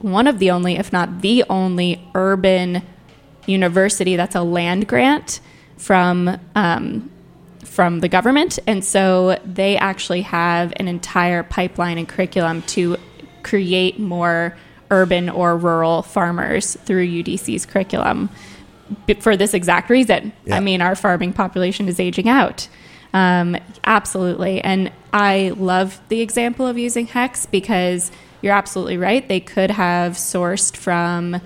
one 0.00 0.26
of 0.26 0.38
the 0.38 0.50
only, 0.50 0.76
if 0.76 0.92
not 0.92 1.22
the 1.22 1.44
only, 1.48 2.06
urban 2.14 2.82
university 3.46 4.16
that's 4.16 4.34
a 4.34 4.42
land 4.42 4.86
grant 4.86 5.40
from 5.78 6.38
um, 6.54 7.10
from 7.70 8.00
the 8.00 8.08
government. 8.08 8.58
And 8.66 8.84
so 8.84 9.38
they 9.44 9.76
actually 9.76 10.22
have 10.22 10.72
an 10.76 10.88
entire 10.88 11.44
pipeline 11.44 11.98
and 11.98 12.08
curriculum 12.08 12.62
to 12.62 12.96
create 13.44 13.98
more 13.98 14.56
urban 14.90 15.28
or 15.28 15.56
rural 15.56 16.02
farmers 16.02 16.74
through 16.84 17.06
UDC's 17.06 17.64
curriculum 17.64 18.28
for 19.20 19.36
this 19.36 19.54
exact 19.54 19.88
reason. 19.88 20.32
Yeah. 20.44 20.56
I 20.56 20.60
mean, 20.60 20.82
our 20.82 20.96
farming 20.96 21.32
population 21.32 21.86
is 21.86 22.00
aging 22.00 22.28
out. 22.28 22.68
Um, 23.14 23.56
absolutely. 23.84 24.60
And 24.60 24.90
I 25.12 25.52
love 25.56 26.00
the 26.08 26.22
example 26.22 26.66
of 26.66 26.76
using 26.76 27.06
Hex 27.06 27.46
because 27.46 28.10
you're 28.42 28.52
absolutely 28.52 28.96
right. 28.96 29.26
They 29.28 29.40
could 29.40 29.70
have 29.70 30.14
sourced 30.14 30.76
from 30.76 31.40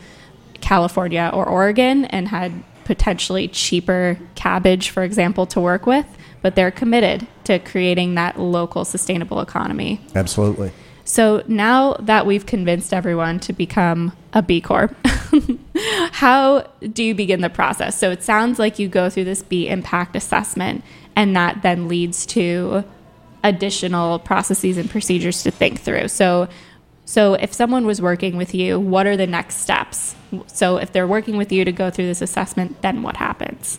California 0.62 1.30
or 1.34 1.46
Oregon 1.46 2.06
and 2.06 2.28
had 2.28 2.64
potentially 2.84 3.48
cheaper 3.48 4.18
cabbage, 4.34 4.90
for 4.90 5.02
example, 5.02 5.46
to 5.46 5.60
work 5.60 5.86
with, 5.86 6.06
but 6.42 6.54
they're 6.54 6.70
committed 6.70 7.26
to 7.44 7.58
creating 7.58 8.14
that 8.14 8.38
local 8.38 8.84
sustainable 8.84 9.40
economy. 9.40 10.00
absolutely 10.14 10.72
So 11.04 11.42
now 11.46 11.94
that 11.94 12.26
we've 12.26 12.46
convinced 12.46 12.94
everyone 12.94 13.38
to 13.40 13.52
become 13.52 14.16
a 14.32 14.42
B 14.42 14.60
Corp, 14.60 14.96
how 16.12 16.66
do 16.92 17.04
you 17.04 17.14
begin 17.14 17.40
the 17.42 17.50
process? 17.50 17.98
So 17.98 18.10
it 18.10 18.22
sounds 18.22 18.58
like 18.58 18.78
you 18.78 18.88
go 18.88 19.10
through 19.10 19.24
this 19.24 19.42
B 19.42 19.68
impact 19.68 20.16
assessment, 20.16 20.82
and 21.14 21.36
that 21.36 21.62
then 21.62 21.88
leads 21.88 22.24
to 22.26 22.84
additional 23.42 24.18
processes 24.18 24.78
and 24.78 24.90
procedures 24.90 25.42
to 25.42 25.50
think 25.50 25.80
through. 25.80 26.08
So, 26.08 26.48
so 27.04 27.34
if 27.34 27.52
someone 27.52 27.86
was 27.86 28.00
working 28.00 28.36
with 28.36 28.54
you, 28.54 28.80
what 28.80 29.06
are 29.06 29.16
the 29.16 29.26
next 29.26 29.56
steps? 29.56 30.14
So 30.46 30.78
if 30.78 30.92
they're 30.92 31.06
working 31.06 31.36
with 31.36 31.52
you 31.52 31.64
to 31.64 31.72
go 31.72 31.90
through 31.90 32.06
this 32.06 32.22
assessment, 32.22 32.80
then 32.82 33.02
what 33.02 33.16
happens? 33.16 33.78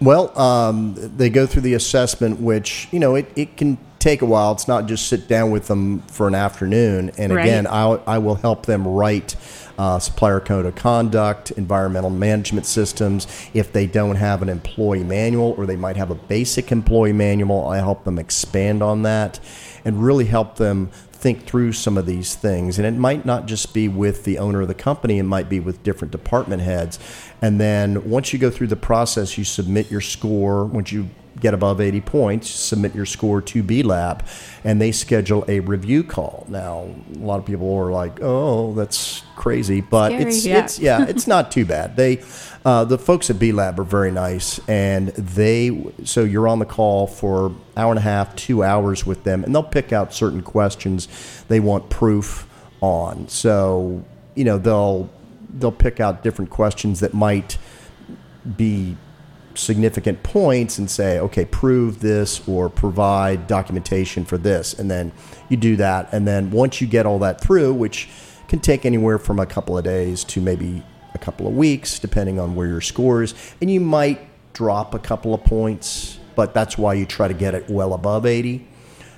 Well, 0.00 0.38
um, 0.38 0.94
they 0.96 1.30
go 1.30 1.46
through 1.46 1.62
the 1.62 1.74
assessment, 1.74 2.40
which 2.40 2.88
you 2.92 3.00
know 3.00 3.14
it, 3.14 3.32
it 3.34 3.56
can 3.56 3.78
take 3.98 4.22
a 4.22 4.26
while. 4.26 4.52
It's 4.52 4.68
not 4.68 4.86
just 4.86 5.08
sit 5.08 5.26
down 5.26 5.50
with 5.50 5.68
them 5.68 6.00
for 6.02 6.28
an 6.28 6.34
afternoon. 6.34 7.10
And 7.18 7.32
Right. 7.32 7.42
again, 7.42 7.66
I, 7.66 7.98
I 8.06 8.18
will 8.18 8.36
help 8.36 8.66
them 8.66 8.86
write 8.86 9.34
uh, 9.78 9.98
supplier 9.98 10.40
code 10.40 10.66
of 10.66 10.74
conduct, 10.74 11.50
environmental 11.52 12.10
management 12.10 12.66
systems. 12.66 13.26
If 13.54 13.72
they 13.72 13.86
don't 13.86 14.16
have 14.16 14.42
an 14.42 14.48
employee 14.48 15.04
manual, 15.04 15.54
or 15.56 15.66
they 15.66 15.76
might 15.76 15.96
have 15.96 16.10
a 16.10 16.14
basic 16.14 16.72
employee 16.72 17.12
manual, 17.12 17.68
I 17.68 17.78
help 17.78 18.04
them 18.04 18.18
expand 18.18 18.82
on 18.82 19.02
that 19.02 19.40
and 19.84 20.02
really 20.02 20.24
help 20.24 20.56
them 20.56 20.90
think 21.12 21.44
through 21.44 21.72
some 21.72 21.96
of 21.96 22.06
these 22.06 22.34
things. 22.34 22.78
And 22.78 22.86
it 22.86 22.98
might 22.98 23.24
not 23.24 23.46
just 23.46 23.72
be 23.72 23.88
with 23.88 24.24
the 24.24 24.38
owner 24.38 24.62
of 24.62 24.68
the 24.68 24.74
company, 24.74 25.18
it 25.18 25.24
might 25.24 25.48
be 25.48 25.60
with 25.60 25.82
different 25.82 26.12
department 26.12 26.62
heads. 26.62 26.98
And 27.42 27.60
then 27.60 28.08
once 28.08 28.32
you 28.32 28.38
go 28.38 28.50
through 28.50 28.68
the 28.68 28.76
process, 28.76 29.36
you 29.38 29.44
submit 29.44 29.90
your 29.90 30.00
score. 30.00 30.64
Once 30.64 30.92
you 30.92 31.08
get 31.40 31.54
above 31.54 31.80
80 31.80 32.00
points, 32.02 32.50
submit 32.50 32.94
your 32.94 33.06
score 33.06 33.42
to 33.42 33.62
B 33.62 33.82
Lab, 33.82 34.24
and 34.64 34.80
they 34.80 34.92
schedule 34.92 35.44
a 35.48 35.60
review 35.60 36.02
call. 36.02 36.46
Now, 36.48 36.88
a 37.14 37.18
lot 37.18 37.38
of 37.38 37.46
people 37.46 37.72
are 37.74 37.92
like, 37.92 38.18
"Oh, 38.22 38.72
that's 38.74 39.22
crazy," 39.36 39.80
but 39.80 40.10
Scary, 40.10 40.24
it's 40.24 40.46
yeah. 40.46 40.58
it's 40.58 40.78
yeah, 40.78 41.04
it's 41.06 41.26
not 41.26 41.50
too 41.50 41.64
bad. 41.64 41.96
They 41.96 42.22
uh, 42.64 42.84
the 42.84 42.98
folks 42.98 43.30
at 43.30 43.38
B 43.38 43.52
Lab 43.52 43.78
are 43.78 43.84
very 43.84 44.10
nice, 44.10 44.60
and 44.68 45.08
they 45.08 45.92
so 46.04 46.24
you're 46.24 46.48
on 46.48 46.58
the 46.58 46.66
call 46.66 47.06
for 47.06 47.54
hour 47.76 47.90
and 47.90 47.98
a 47.98 48.02
half, 48.02 48.34
two 48.34 48.64
hours 48.64 49.06
with 49.06 49.24
them, 49.24 49.44
and 49.44 49.54
they'll 49.54 49.62
pick 49.62 49.92
out 49.92 50.12
certain 50.12 50.42
questions 50.42 51.08
they 51.48 51.60
want 51.60 51.90
proof 51.90 52.48
on. 52.80 53.28
So 53.28 54.04
you 54.34 54.44
know 54.44 54.58
they'll 54.58 55.10
they'll 55.50 55.72
pick 55.72 56.00
out 56.00 56.22
different 56.22 56.50
questions 56.50 57.00
that 57.00 57.14
might 57.14 57.58
be 58.56 58.96
significant 59.56 60.22
points 60.22 60.78
and 60.78 60.90
say, 60.90 61.18
okay, 61.18 61.44
prove 61.44 62.00
this 62.00 62.46
or 62.48 62.68
provide 62.68 63.46
documentation 63.46 64.24
for 64.24 64.38
this. 64.38 64.74
And 64.74 64.90
then 64.90 65.12
you 65.48 65.56
do 65.56 65.76
that. 65.76 66.08
And 66.12 66.26
then 66.26 66.50
once 66.50 66.80
you 66.80 66.86
get 66.86 67.06
all 67.06 67.18
that 67.20 67.40
through, 67.40 67.74
which 67.74 68.08
can 68.48 68.60
take 68.60 68.84
anywhere 68.84 69.18
from 69.18 69.38
a 69.38 69.46
couple 69.46 69.76
of 69.76 69.84
days 69.84 70.24
to 70.24 70.40
maybe 70.40 70.82
a 71.14 71.18
couple 71.18 71.46
of 71.46 71.56
weeks, 71.56 71.98
depending 71.98 72.38
on 72.38 72.54
where 72.54 72.66
your 72.66 72.80
score 72.80 73.22
is, 73.22 73.34
and 73.60 73.70
you 73.70 73.80
might 73.80 74.20
drop 74.52 74.94
a 74.94 74.98
couple 74.98 75.34
of 75.34 75.42
points, 75.44 76.18
but 76.34 76.54
that's 76.54 76.78
why 76.78 76.94
you 76.94 77.06
try 77.06 77.28
to 77.28 77.34
get 77.34 77.54
it 77.54 77.68
well 77.68 77.94
above 77.94 78.26
80. 78.26 78.66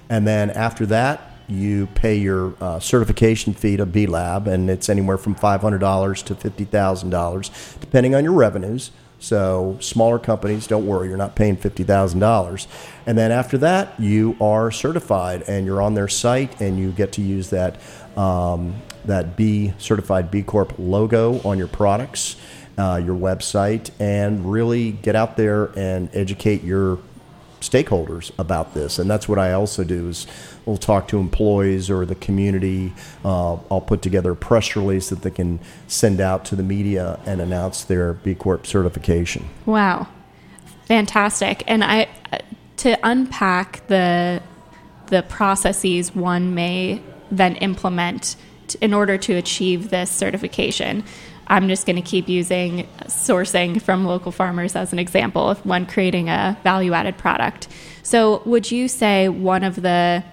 And 0.08 0.26
then 0.26 0.50
after 0.50 0.86
that, 0.86 1.28
you 1.48 1.86
pay 1.94 2.14
your 2.14 2.54
uh, 2.60 2.78
certification 2.78 3.54
fee 3.54 3.76
to 3.76 3.86
B 3.86 4.06
Lab, 4.06 4.46
and 4.46 4.68
it's 4.68 4.88
anywhere 4.88 5.16
from 5.16 5.34
$500 5.34 6.24
to 6.24 6.34
$50,000, 6.34 7.80
depending 7.80 8.14
on 8.14 8.22
your 8.22 8.34
revenues. 8.34 8.90
So 9.20 9.76
smaller 9.80 10.18
companies, 10.18 10.68
don't 10.68 10.86
worry, 10.86 11.08
you're 11.08 11.16
not 11.16 11.34
paying 11.34 11.56
fifty 11.56 11.82
thousand 11.82 12.20
dollars. 12.20 12.68
And 13.04 13.18
then 13.18 13.32
after 13.32 13.58
that, 13.58 13.98
you 13.98 14.36
are 14.40 14.70
certified, 14.70 15.42
and 15.48 15.66
you're 15.66 15.82
on 15.82 15.94
their 15.94 16.08
site, 16.08 16.60
and 16.60 16.78
you 16.78 16.92
get 16.92 17.12
to 17.12 17.22
use 17.22 17.50
that 17.50 17.80
um, 18.16 18.76
that 19.04 19.36
B 19.36 19.72
certified 19.78 20.30
B 20.30 20.42
Corp 20.42 20.74
logo 20.78 21.40
on 21.40 21.58
your 21.58 21.68
products, 21.68 22.36
uh, 22.76 23.00
your 23.04 23.16
website, 23.16 23.90
and 23.98 24.50
really 24.50 24.92
get 24.92 25.16
out 25.16 25.36
there 25.36 25.66
and 25.76 26.08
educate 26.14 26.62
your 26.62 26.98
stakeholders 27.60 28.30
about 28.38 28.72
this. 28.72 29.00
And 29.00 29.10
that's 29.10 29.28
what 29.28 29.38
I 29.38 29.52
also 29.52 29.82
do 29.82 30.08
is 30.08 30.28
we'll 30.68 30.76
talk 30.76 31.08
to 31.08 31.18
employees 31.18 31.90
or 31.90 32.04
the 32.04 32.14
community. 32.14 32.92
Uh, 33.24 33.54
I'll 33.70 33.80
put 33.80 34.02
together 34.02 34.32
a 34.32 34.36
press 34.36 34.76
release 34.76 35.08
that 35.08 35.22
they 35.22 35.30
can 35.30 35.58
send 35.86 36.20
out 36.20 36.44
to 36.46 36.56
the 36.56 36.62
media 36.62 37.18
and 37.26 37.40
announce 37.40 37.84
their 37.84 38.12
B 38.12 38.34
Corp 38.34 38.66
certification. 38.66 39.48
Wow. 39.66 40.06
Fantastic. 40.84 41.64
And 41.66 41.82
I 41.82 42.08
to 42.78 42.98
unpack 43.02 43.86
the 43.88 44.42
the 45.06 45.22
processes 45.22 46.14
one 46.14 46.54
may 46.54 47.02
then 47.30 47.56
implement 47.56 48.36
t- 48.68 48.78
in 48.82 48.92
order 48.92 49.16
to 49.16 49.34
achieve 49.34 49.88
this 49.88 50.10
certification. 50.10 51.02
I'm 51.46 51.66
just 51.68 51.86
going 51.86 51.96
to 51.96 52.02
keep 52.02 52.28
using 52.28 52.86
sourcing 53.04 53.80
from 53.80 54.04
local 54.04 54.30
farmers 54.32 54.76
as 54.76 54.92
an 54.92 54.98
example 54.98 55.48
of 55.48 55.64
when 55.64 55.86
creating 55.86 56.28
a 56.28 56.58
value 56.62 56.92
added 56.92 57.16
product. 57.16 57.68
So, 58.02 58.42
would 58.44 58.70
you 58.70 58.86
say 58.86 59.30
one 59.30 59.64
of 59.64 59.80
the 59.80 60.24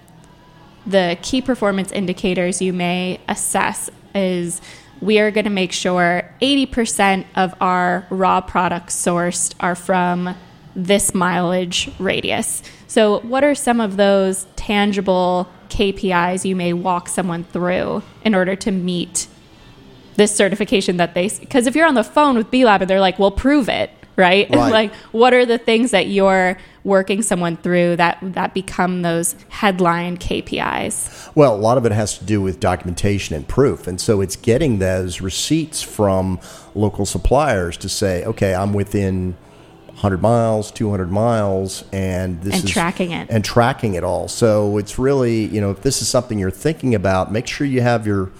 the 0.86 1.18
key 1.22 1.42
performance 1.42 1.92
indicators 1.92 2.62
you 2.62 2.72
may 2.72 3.20
assess 3.28 3.90
is 4.14 4.60
we 5.00 5.18
are 5.18 5.30
going 5.30 5.44
to 5.44 5.50
make 5.50 5.72
sure 5.72 6.22
80% 6.40 7.26
of 7.34 7.54
our 7.60 8.06
raw 8.10 8.40
products 8.40 8.96
sourced 8.96 9.54
are 9.60 9.74
from 9.74 10.34
this 10.74 11.14
mileage 11.14 11.90
radius. 11.98 12.62
So, 12.86 13.20
what 13.20 13.44
are 13.44 13.54
some 13.54 13.80
of 13.80 13.96
those 13.96 14.46
tangible 14.56 15.48
KPIs 15.68 16.44
you 16.44 16.54
may 16.54 16.72
walk 16.72 17.08
someone 17.08 17.44
through 17.44 18.02
in 18.24 18.34
order 18.34 18.54
to 18.56 18.70
meet 18.70 19.26
this 20.16 20.34
certification 20.34 20.96
that 20.96 21.14
they 21.14 21.28
because 21.28 21.66
if 21.66 21.74
you're 21.74 21.86
on 21.86 21.94
the 21.94 22.04
phone 22.04 22.36
with 22.36 22.50
B 22.50 22.64
Lab 22.64 22.82
and 22.82 22.88
they're 22.88 23.00
like, 23.00 23.18
"Well, 23.18 23.30
prove 23.30 23.68
it," 23.68 23.90
right? 24.16 24.48
Right. 24.54 24.72
like, 24.72 24.94
what 25.12 25.34
are 25.34 25.44
the 25.44 25.58
things 25.58 25.90
that 25.90 26.06
you're 26.08 26.56
working 26.86 27.20
someone 27.20 27.56
through 27.56 27.96
that 27.96 28.16
that 28.22 28.54
become 28.54 29.02
those 29.02 29.34
headline 29.48 30.16
KPIs? 30.16 31.34
Well, 31.34 31.54
a 31.54 31.58
lot 31.58 31.76
of 31.76 31.84
it 31.84 31.92
has 31.92 32.16
to 32.18 32.24
do 32.24 32.40
with 32.40 32.60
documentation 32.60 33.34
and 33.34 33.46
proof. 33.46 33.86
And 33.86 34.00
so 34.00 34.20
it's 34.20 34.36
getting 34.36 34.78
those 34.78 35.20
receipts 35.20 35.82
from 35.82 36.40
local 36.74 37.04
suppliers 37.04 37.76
to 37.78 37.88
say, 37.88 38.24
okay, 38.24 38.54
I'm 38.54 38.72
within 38.72 39.36
100 39.88 40.22
miles, 40.22 40.70
200 40.70 41.10
miles, 41.10 41.84
and 41.92 42.40
this 42.42 42.54
And 42.54 42.64
is 42.64 42.70
tracking 42.70 43.10
it. 43.10 43.28
And 43.30 43.44
tracking 43.44 43.94
it 43.94 44.04
all. 44.04 44.28
So 44.28 44.78
it's 44.78 44.98
really, 44.98 45.46
you 45.46 45.60
know, 45.60 45.72
if 45.72 45.82
this 45.82 46.00
is 46.00 46.08
something 46.08 46.38
you're 46.38 46.50
thinking 46.50 46.94
about, 46.94 47.32
make 47.32 47.48
sure 47.48 47.66
you 47.66 47.80
have 47.80 48.06
your 48.06 48.30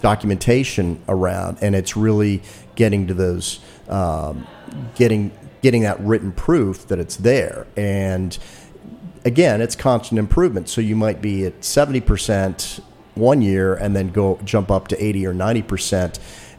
documentation 0.00 1.02
around, 1.08 1.58
and 1.60 1.74
it's 1.74 1.96
really 1.96 2.42
getting 2.76 3.08
to 3.08 3.14
those, 3.14 3.60
um, 3.88 4.46
getting 4.94 5.32
getting 5.62 5.82
that 5.82 6.00
written 6.00 6.32
proof 6.32 6.86
that 6.88 6.98
it's 6.98 7.16
there. 7.16 7.66
And 7.76 8.38
again, 9.24 9.60
it's 9.60 9.76
constant 9.76 10.18
improvement. 10.18 10.68
So 10.68 10.80
you 10.80 10.96
might 10.96 11.20
be 11.20 11.44
at 11.44 11.64
seventy 11.64 12.00
percent 12.00 12.80
one 13.14 13.42
year, 13.42 13.74
and 13.74 13.96
then 13.96 14.08
go 14.08 14.38
jump 14.44 14.70
up 14.70 14.88
to 14.88 15.04
eighty 15.04 15.26
or 15.26 15.34
ninety 15.34 15.62
percent 15.62 16.18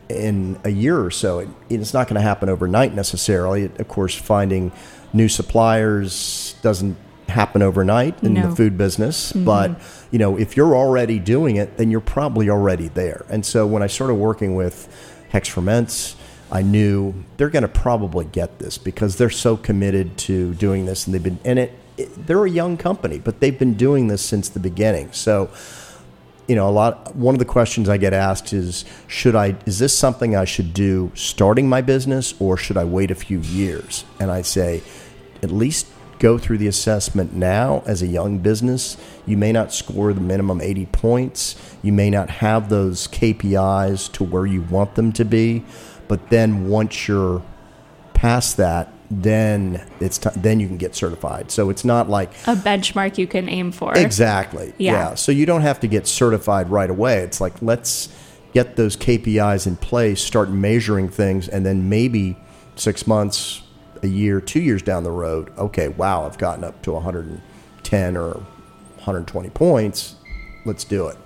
in 0.09 0.59
a 0.63 0.69
year 0.69 0.99
or 0.99 1.11
so. 1.11 1.39
It, 1.39 1.49
it's 1.69 1.93
not 1.93 2.07
going 2.07 2.15
to 2.15 2.21
happen 2.21 2.49
overnight 2.49 2.93
necessarily. 2.93 3.65
Of 3.65 3.87
course, 3.87 4.15
finding 4.15 4.71
new 5.13 5.29
suppliers 5.29 6.55
doesn't 6.61 6.97
happen 7.27 7.61
overnight 7.61 8.21
in 8.23 8.33
No. 8.33 8.49
the 8.49 8.55
food 8.55 8.75
business, 8.75 9.31
mm-hmm. 9.31 9.45
but 9.45 9.79
you 10.11 10.17
know, 10.17 10.35
if 10.35 10.57
you're 10.57 10.75
already 10.75 11.19
doing 11.19 11.57
it, 11.57 11.77
then 11.77 11.91
you're 11.91 12.01
probably 12.01 12.49
already 12.49 12.87
there. 12.87 13.23
And 13.29 13.45
so 13.45 13.67
when 13.67 13.83
I 13.83 13.87
started 13.87 14.15
working 14.15 14.55
with 14.55 14.87
Hex 15.29 15.47
Ferments, 15.47 16.15
I 16.51 16.61
knew 16.61 17.13
they're 17.37 17.49
going 17.49 17.63
to 17.63 17.67
probably 17.67 18.25
get 18.25 18.59
this 18.59 18.77
because 18.77 19.17
they're 19.17 19.29
so 19.29 19.55
committed 19.55 20.17
to 20.19 20.53
doing 20.55 20.85
this, 20.85 21.05
and 21.05 21.13
they've 21.13 21.23
been 21.23 21.39
and 21.45 21.59
it, 21.59 21.73
it. 21.97 22.27
They're 22.27 22.45
a 22.45 22.49
young 22.49 22.77
company, 22.77 23.19
but 23.19 23.39
they've 23.39 23.57
been 23.57 23.75
doing 23.75 24.07
this 24.07 24.23
since 24.23 24.49
the 24.49 24.59
beginning. 24.59 25.11
So 25.11 25.49
you 26.49 26.55
know, 26.55 26.67
a 26.67 26.71
lot. 26.71 27.15
One 27.15 27.35
of 27.35 27.39
the 27.39 27.45
questions 27.45 27.87
I 27.87 27.97
get 27.97 28.11
asked 28.11 28.53
is, 28.53 28.83
should 29.05 29.35
I? 29.35 29.55
Is 29.67 29.77
this 29.77 29.95
something 29.95 30.35
I 30.35 30.45
should 30.45 30.73
do 30.73 31.11
starting 31.13 31.69
my 31.69 31.81
business, 31.81 32.33
or 32.39 32.57
should 32.57 32.75
I 32.75 32.85
wait 32.85 33.11
a 33.11 33.15
few 33.15 33.39
years? 33.39 34.03
And 34.19 34.31
I 34.31 34.41
say, 34.41 34.81
at 35.43 35.51
least 35.51 35.85
go 36.19 36.37
through 36.37 36.57
the 36.57 36.67
assessment 36.67 37.33
now 37.33 37.81
as 37.85 38.01
a 38.01 38.07
young 38.07 38.39
business. 38.39 38.97
You 39.25 39.37
may 39.37 39.51
not 39.51 39.73
score 39.73 40.13
the 40.13 40.21
minimum 40.21 40.61
80 40.61 40.85
points. 40.87 41.55
You 41.81 41.93
may 41.93 42.09
not 42.09 42.29
have 42.29 42.69
those 42.69 43.07
KPIs 43.07 44.11
to 44.13 44.23
where 44.23 44.45
you 44.45 44.61
want 44.63 44.95
them 44.95 45.11
to 45.13 45.25
be, 45.25 45.63
but 46.07 46.29
then 46.29 46.67
once 46.67 47.07
you're 47.07 47.41
past 48.13 48.57
that, 48.57 48.91
then 49.11 49.83
it's 49.99 50.17
t- 50.19 50.29
then 50.35 50.59
you 50.59 50.67
can 50.67 50.77
get 50.77 50.93
certified. 50.93 51.49
So 51.49 51.69
it's 51.69 51.83
not 51.83 52.09
like 52.09 52.31
A 52.45 52.55
benchmark 52.55 53.17
you 53.17 53.25
can 53.25 53.49
aim 53.49 53.71
for. 53.71 53.97
Exactly. 53.97 54.73
Yeah. 54.77 54.91
Yeah. 54.91 55.15
So 55.15 55.31
you 55.31 55.45
don't 55.45 55.61
have 55.61 55.79
to 55.79 55.87
get 55.87 56.05
certified 56.05 56.69
right 56.69 56.89
away. 56.89 57.19
It's 57.19 57.41
like 57.41 57.59
let's 57.61 58.09
get 58.53 58.75
those 58.75 58.95
KPIs 58.97 59.65
in 59.65 59.77
place, 59.77 60.21
start 60.21 60.49
measuring 60.49 61.09
things, 61.09 61.47
and 61.47 61.65
then 61.65 61.89
maybe 61.89 62.37
six 62.75 63.07
months, 63.07 63.61
a 64.03 64.07
year, 64.07 64.41
two 64.41 64.59
years 64.59 64.81
down 64.81 65.03
the 65.03 65.11
road, 65.11 65.51
okay, 65.57 65.89
wow, 65.89 66.25
I've 66.25 66.37
gotten 66.37 66.63
up 66.63 66.81
to 66.83 66.91
110 66.91 68.17
or 68.17 68.31
120 68.31 69.49
points. 69.49 70.15
Let's 70.65 70.83
do 70.83 71.07
it. 71.07 71.17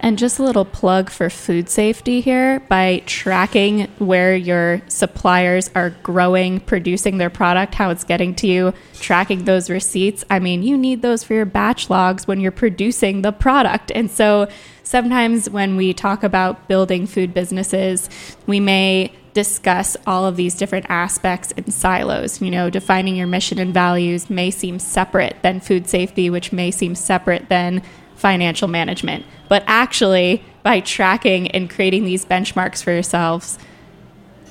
And 0.00 0.18
just 0.18 0.38
a 0.38 0.42
little 0.42 0.64
plug 0.64 1.10
for 1.10 1.28
food 1.30 1.68
safety 1.68 2.20
here 2.20 2.60
by 2.60 3.02
tracking 3.06 3.88
where 3.98 4.36
your 4.36 4.82
suppliers 4.88 5.70
are 5.74 5.90
growing, 6.02 6.60
producing 6.60 7.18
their 7.18 7.30
product, 7.30 7.74
how 7.74 7.90
it's 7.90 8.04
getting 8.04 8.34
to 8.36 8.46
you, 8.46 8.74
tracking 8.94 9.44
those 9.44 9.68
receipts. 9.68 10.24
I 10.30 10.38
mean, 10.38 10.62
you 10.62 10.76
need 10.76 11.02
those 11.02 11.24
for 11.24 11.34
your 11.34 11.46
batch 11.46 11.90
logs 11.90 12.26
when 12.26 12.40
you're 12.40 12.52
producing 12.52 13.22
the 13.22 13.32
product. 13.32 13.90
And 13.94 14.10
so 14.10 14.48
sometimes 14.82 15.50
when 15.50 15.76
we 15.76 15.92
talk 15.92 16.22
about 16.22 16.68
building 16.68 17.06
food 17.06 17.34
businesses, 17.34 18.08
we 18.46 18.60
may 18.60 19.12
discuss 19.36 19.98
all 20.06 20.24
of 20.24 20.36
these 20.36 20.54
different 20.54 20.86
aspects 20.88 21.50
in 21.52 21.70
silos. 21.70 22.40
You 22.40 22.50
know, 22.50 22.70
defining 22.70 23.16
your 23.16 23.26
mission 23.26 23.58
and 23.58 23.74
values 23.74 24.30
may 24.30 24.50
seem 24.50 24.78
separate 24.78 25.36
than 25.42 25.60
food 25.60 25.88
safety, 25.88 26.30
which 26.30 26.52
may 26.52 26.70
seem 26.70 26.94
separate 26.94 27.50
than 27.50 27.82
financial 28.26 28.66
management. 28.66 29.24
But 29.48 29.62
actually, 29.68 30.42
by 30.64 30.80
tracking 30.80 31.46
and 31.52 31.70
creating 31.70 32.04
these 32.04 32.24
benchmarks 32.24 32.82
for 32.82 32.90
yourselves, 32.90 33.56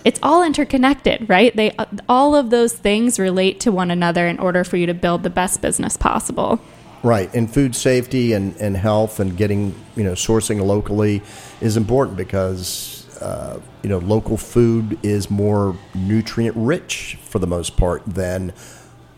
it's 0.05 0.17
all 0.23 0.43
interconnected, 0.43 1.27
right? 1.27 1.53
They 1.53 1.75
all 2.07 2.37
of 2.37 2.51
those 2.51 2.71
things 2.71 3.19
relate 3.19 3.59
to 3.59 3.73
one 3.73 3.91
another 3.91 4.29
in 4.29 4.39
order 4.39 4.63
for 4.63 4.77
you 4.77 4.85
to 4.85 4.93
build 4.93 5.23
the 5.23 5.29
best 5.29 5.61
business 5.61 5.97
possible. 5.97 6.61
Right, 7.03 7.29
and 7.35 7.53
food 7.53 7.75
safety 7.75 8.31
and, 8.31 8.55
and 8.61 8.77
health 8.77 9.19
and 9.19 9.35
getting 9.35 9.75
you 9.97 10.05
know 10.05 10.13
sourcing 10.13 10.65
locally 10.65 11.21
is 11.59 11.75
important 11.75 12.15
because 12.15 13.05
uh, 13.19 13.59
you 13.83 13.89
know 13.89 13.97
local 13.97 14.37
food 14.37 14.97
is 15.03 15.29
more 15.29 15.77
nutrient 15.93 16.55
rich 16.55 17.17
for 17.23 17.39
the 17.39 17.47
most 17.47 17.75
part 17.75 18.03
than 18.05 18.51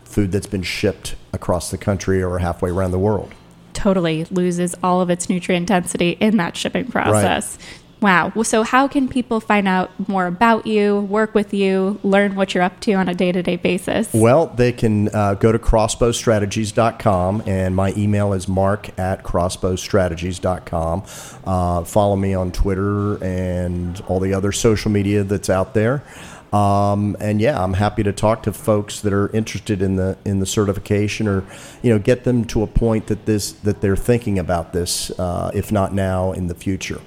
food 0.02 0.32
that's 0.32 0.48
been 0.48 0.64
shipped 0.64 1.14
across 1.32 1.70
the 1.70 1.78
country 1.78 2.20
or 2.20 2.40
halfway 2.40 2.70
around 2.70 2.90
the 2.90 2.98
world. 2.98 3.32
Totally 3.78 4.24
loses 4.24 4.74
all 4.82 5.00
of 5.00 5.08
its 5.08 5.28
nutrient 5.28 5.68
density 5.68 6.10
in 6.18 6.36
that 6.38 6.56
shipping 6.56 6.90
process. 6.90 7.56
Wow. 8.00 8.32
So, 8.42 8.64
how 8.64 8.88
can 8.88 9.06
people 9.08 9.38
find 9.38 9.68
out 9.68 9.90
more 10.08 10.26
about 10.26 10.66
you, 10.66 11.00
work 11.02 11.32
with 11.32 11.54
you, 11.54 12.00
learn 12.02 12.34
what 12.34 12.54
you're 12.54 12.64
up 12.64 12.80
to 12.80 12.94
on 12.94 13.08
a 13.08 13.14
day 13.14 13.30
to 13.30 13.40
day 13.40 13.54
basis? 13.54 14.12
Well, 14.12 14.46
they 14.48 14.72
can 14.72 15.14
uh, 15.14 15.34
go 15.34 15.52
to 15.52 15.60
crossbowstrategies.com, 15.60 17.44
and 17.46 17.76
my 17.76 17.92
email 17.96 18.32
is 18.32 18.48
mark 18.48 18.98
at 18.98 19.22
crossbowstrategies.com. 19.22 21.04
Uh, 21.44 21.84
follow 21.84 22.16
me 22.16 22.34
on 22.34 22.50
Twitter 22.50 23.22
and 23.22 24.00
all 24.08 24.18
the 24.18 24.34
other 24.34 24.50
social 24.50 24.90
media 24.90 25.22
that's 25.22 25.50
out 25.50 25.74
there. 25.74 26.02
Um, 26.52 27.16
and 27.20 27.40
yeah, 27.40 27.62
I'm 27.62 27.74
happy 27.74 28.02
to 28.02 28.12
talk 28.12 28.42
to 28.44 28.52
folks 28.52 29.00
that 29.00 29.12
are 29.12 29.28
interested 29.36 29.82
in 29.82 29.96
the 29.96 30.16
in 30.24 30.40
the 30.40 30.46
certification, 30.46 31.28
or 31.28 31.44
you 31.82 31.90
know, 31.90 31.98
get 31.98 32.24
them 32.24 32.44
to 32.46 32.62
a 32.62 32.66
point 32.66 33.08
that 33.08 33.26
this 33.26 33.52
that 33.52 33.80
they're 33.80 33.96
thinking 33.96 34.38
about 34.38 34.72
this, 34.72 35.10
uh, 35.18 35.50
if 35.54 35.70
not 35.70 35.92
now, 35.92 36.32
in 36.32 36.46
the 36.46 36.54
future. 36.54 37.00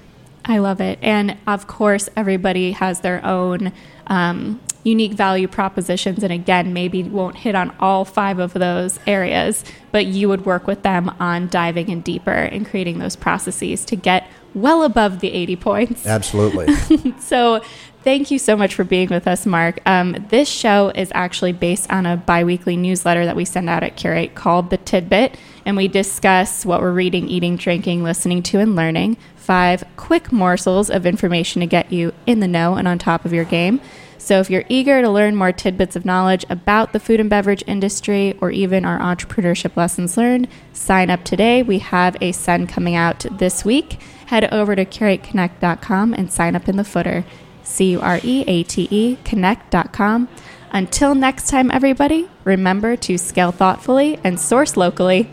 I 0.46 0.58
love 0.58 0.82
it. 0.82 1.00
And 1.02 1.38
of 1.48 1.68
course, 1.68 2.10
everybody 2.16 2.72
has 2.72 3.02
their 3.02 3.24
own 3.26 3.72
um, 4.08 4.60
unique 4.84 5.14
value 5.14 5.48
propositions. 5.48 6.24
And 6.24 6.34
again, 6.34 6.74
maybe 6.74 7.04
won't 7.04 7.38
hit 7.38 7.56
on 7.56 7.74
all 7.80 8.06
five 8.06 8.40
of 8.40 8.54
those 8.54 9.00
areas, 9.06 9.64
but 9.92 10.06
you 10.06 10.30
would 10.30 10.46
work 10.46 10.68
with 10.68 10.82
them 10.82 11.10
on 11.20 11.48
diving 11.48 11.90
in 11.90 12.02
deeper 12.02 12.32
and 12.32 12.66
creating 12.66 13.00
those 13.00 13.16
processes 13.16 13.86
to 13.86 13.96
get 13.96 14.28
well 14.54 14.84
above 14.84 15.20
the 15.20 15.32
80 15.32 15.56
points. 15.58 16.06
Absolutely. 16.06 16.68
So, 17.20 17.64
thank 18.04 18.32
you 18.32 18.40
so 18.40 18.56
much 18.56 18.76
for 18.76 18.84
being 18.84 19.10
with 19.10 19.28
us, 19.28 19.46
Mark. 19.46 19.80
Um, 19.86 20.26
this 20.30 20.50
show 20.50 20.90
is 20.90 21.12
actually 21.14 21.54
based 21.54 21.92
on 21.92 22.06
a 22.06 22.18
bi 22.18 22.44
weekly 22.44 22.76
newsletter 22.76 23.26
that 23.26 23.36
we 23.36 23.46
send 23.46 23.70
out 23.70 23.84
at 23.84 23.96
Cureate 23.96 24.36
called 24.36 24.70
The 24.70 24.78
Tidbit, 24.78 25.38
and 25.66 25.78
we 25.78 25.88
discuss 25.88 26.66
what 26.66 26.82
we're 26.82 26.92
reading, 26.92 27.28
eating, 27.30 27.58
drinking, 27.58 28.04
listening 28.04 28.44
to, 28.44 28.60
and 28.60 28.76
learning. 28.76 29.18
Five 29.36 29.84
quick 29.98 30.32
morsels 30.32 30.90
of 30.90 31.06
information 31.06 31.62
to 31.62 31.68
get 31.68 31.92
you 31.92 32.14
in 32.26 32.40
the 32.40 32.48
know 32.48 32.76
and 32.76 32.88
on 32.88 33.00
top 33.00 33.26
of 33.26 33.34
your 33.34 33.46
game. 33.46 33.82
So, 34.18 34.40
if 34.40 34.52
you're 34.52 34.66
eager 34.70 35.02
to 35.02 35.10
learn 35.10 35.36
more 35.36 35.52
tidbits 35.52 35.96
of 35.96 36.06
knowledge 36.06 36.46
about 36.48 36.94
the 36.94 37.00
food 37.00 37.20
and 37.20 37.30
beverage 37.30 37.64
industry 37.66 38.38
or 38.40 38.52
even 38.52 38.86
our 38.86 39.00
entrepreneurship 39.00 39.76
lessons 39.76 40.16
learned, 40.16 40.48
sign 40.74 41.10
up 41.10 41.24
today. 41.24 41.64
We 41.64 41.80
have 41.80 42.16
a 42.22 42.32
send 42.32 42.70
coming 42.70 42.96
out 42.96 43.26
this 43.32 43.66
week. 43.66 44.00
Head 44.28 44.54
over 44.54 44.76
to 44.76 44.86
cureateconnect.com 44.86 46.14
and 46.14 46.32
sign 46.32 46.56
up 46.56 46.70
in 46.70 46.78
the 46.78 46.84
footer. 46.84 47.26
C 47.64 47.92
U 47.92 48.02
R 48.02 48.20
E 48.24 48.44
A 48.48 48.64
T 48.64 48.88
E 48.90 49.18
connect.com. 49.24 50.28
Until 50.72 51.16
next 51.16 51.50
time, 51.50 51.70
everybody, 51.70 52.30
remember 52.44 52.96
to 52.96 53.18
scale 53.18 53.52
thoughtfully 53.52 54.20
and 54.24 54.40
source 54.40 54.78
locally. 54.78 55.30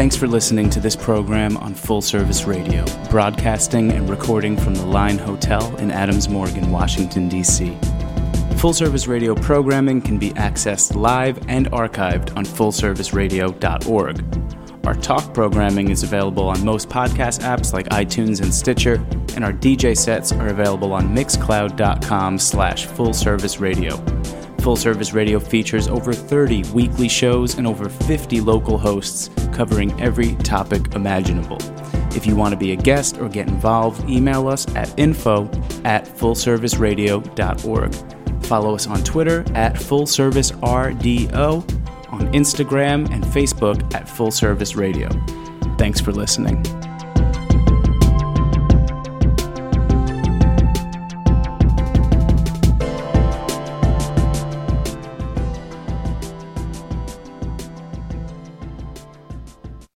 Thanks 0.00 0.16
for 0.16 0.26
listening 0.26 0.70
to 0.70 0.80
this 0.80 0.96
program 0.96 1.58
on 1.58 1.74
Full 1.74 2.00
Service 2.00 2.44
Radio, 2.44 2.86
broadcasting 3.10 3.92
and 3.92 4.08
recording 4.08 4.56
from 4.56 4.74
the 4.74 4.86
Line 4.86 5.18
Hotel 5.18 5.76
in 5.76 5.90
Adams 5.90 6.26
Morgan, 6.26 6.70
Washington, 6.70 7.28
D.C. 7.28 7.76
Full 8.56 8.72
Service 8.72 9.06
Radio 9.06 9.34
programming 9.34 10.00
can 10.00 10.18
be 10.18 10.30
accessed 10.30 10.94
live 10.94 11.38
and 11.48 11.70
archived 11.72 12.34
on 12.36 12.46
fullserviceradio.org. 12.46 14.59
Our 14.84 14.94
talk 14.94 15.34
programming 15.34 15.90
is 15.90 16.02
available 16.02 16.48
on 16.48 16.64
most 16.64 16.88
podcast 16.88 17.40
apps 17.40 17.72
like 17.72 17.88
iTunes 17.90 18.40
and 18.40 18.52
Stitcher, 18.52 18.94
and 19.34 19.44
our 19.44 19.52
DJ 19.52 19.96
sets 19.96 20.32
are 20.32 20.48
available 20.48 20.92
on 20.92 21.14
mixcloud.com 21.14 22.38
slash 22.38 22.86
fullserviceradio. 22.86 24.60
Full 24.62 24.76
Service 24.76 25.12
Radio 25.12 25.38
features 25.38 25.88
over 25.88 26.12
30 26.12 26.64
weekly 26.72 27.08
shows 27.08 27.56
and 27.56 27.66
over 27.66 27.88
50 27.88 28.40
local 28.40 28.78
hosts 28.78 29.30
covering 29.52 29.98
every 30.00 30.34
topic 30.36 30.94
imaginable. 30.94 31.58
If 32.14 32.26
you 32.26 32.34
want 32.34 32.52
to 32.52 32.58
be 32.58 32.72
a 32.72 32.76
guest 32.76 33.18
or 33.18 33.28
get 33.28 33.48
involved, 33.48 34.08
email 34.08 34.48
us 34.48 34.66
at 34.74 34.98
info 34.98 35.44
at 35.84 36.06
fullserviceradio.org. 36.06 38.44
Follow 38.44 38.74
us 38.74 38.86
on 38.86 39.04
Twitter 39.04 39.40
at 39.54 39.74
FullServiceRDO, 39.74 41.79
on 42.20 42.32
Instagram 42.32 43.10
and 43.10 43.24
Facebook 43.24 43.94
at 43.94 44.08
Full 44.08 44.30
Service 44.30 44.76
Radio. 44.76 45.08
Thanks 45.78 46.00
for 46.00 46.12
listening. 46.12 46.62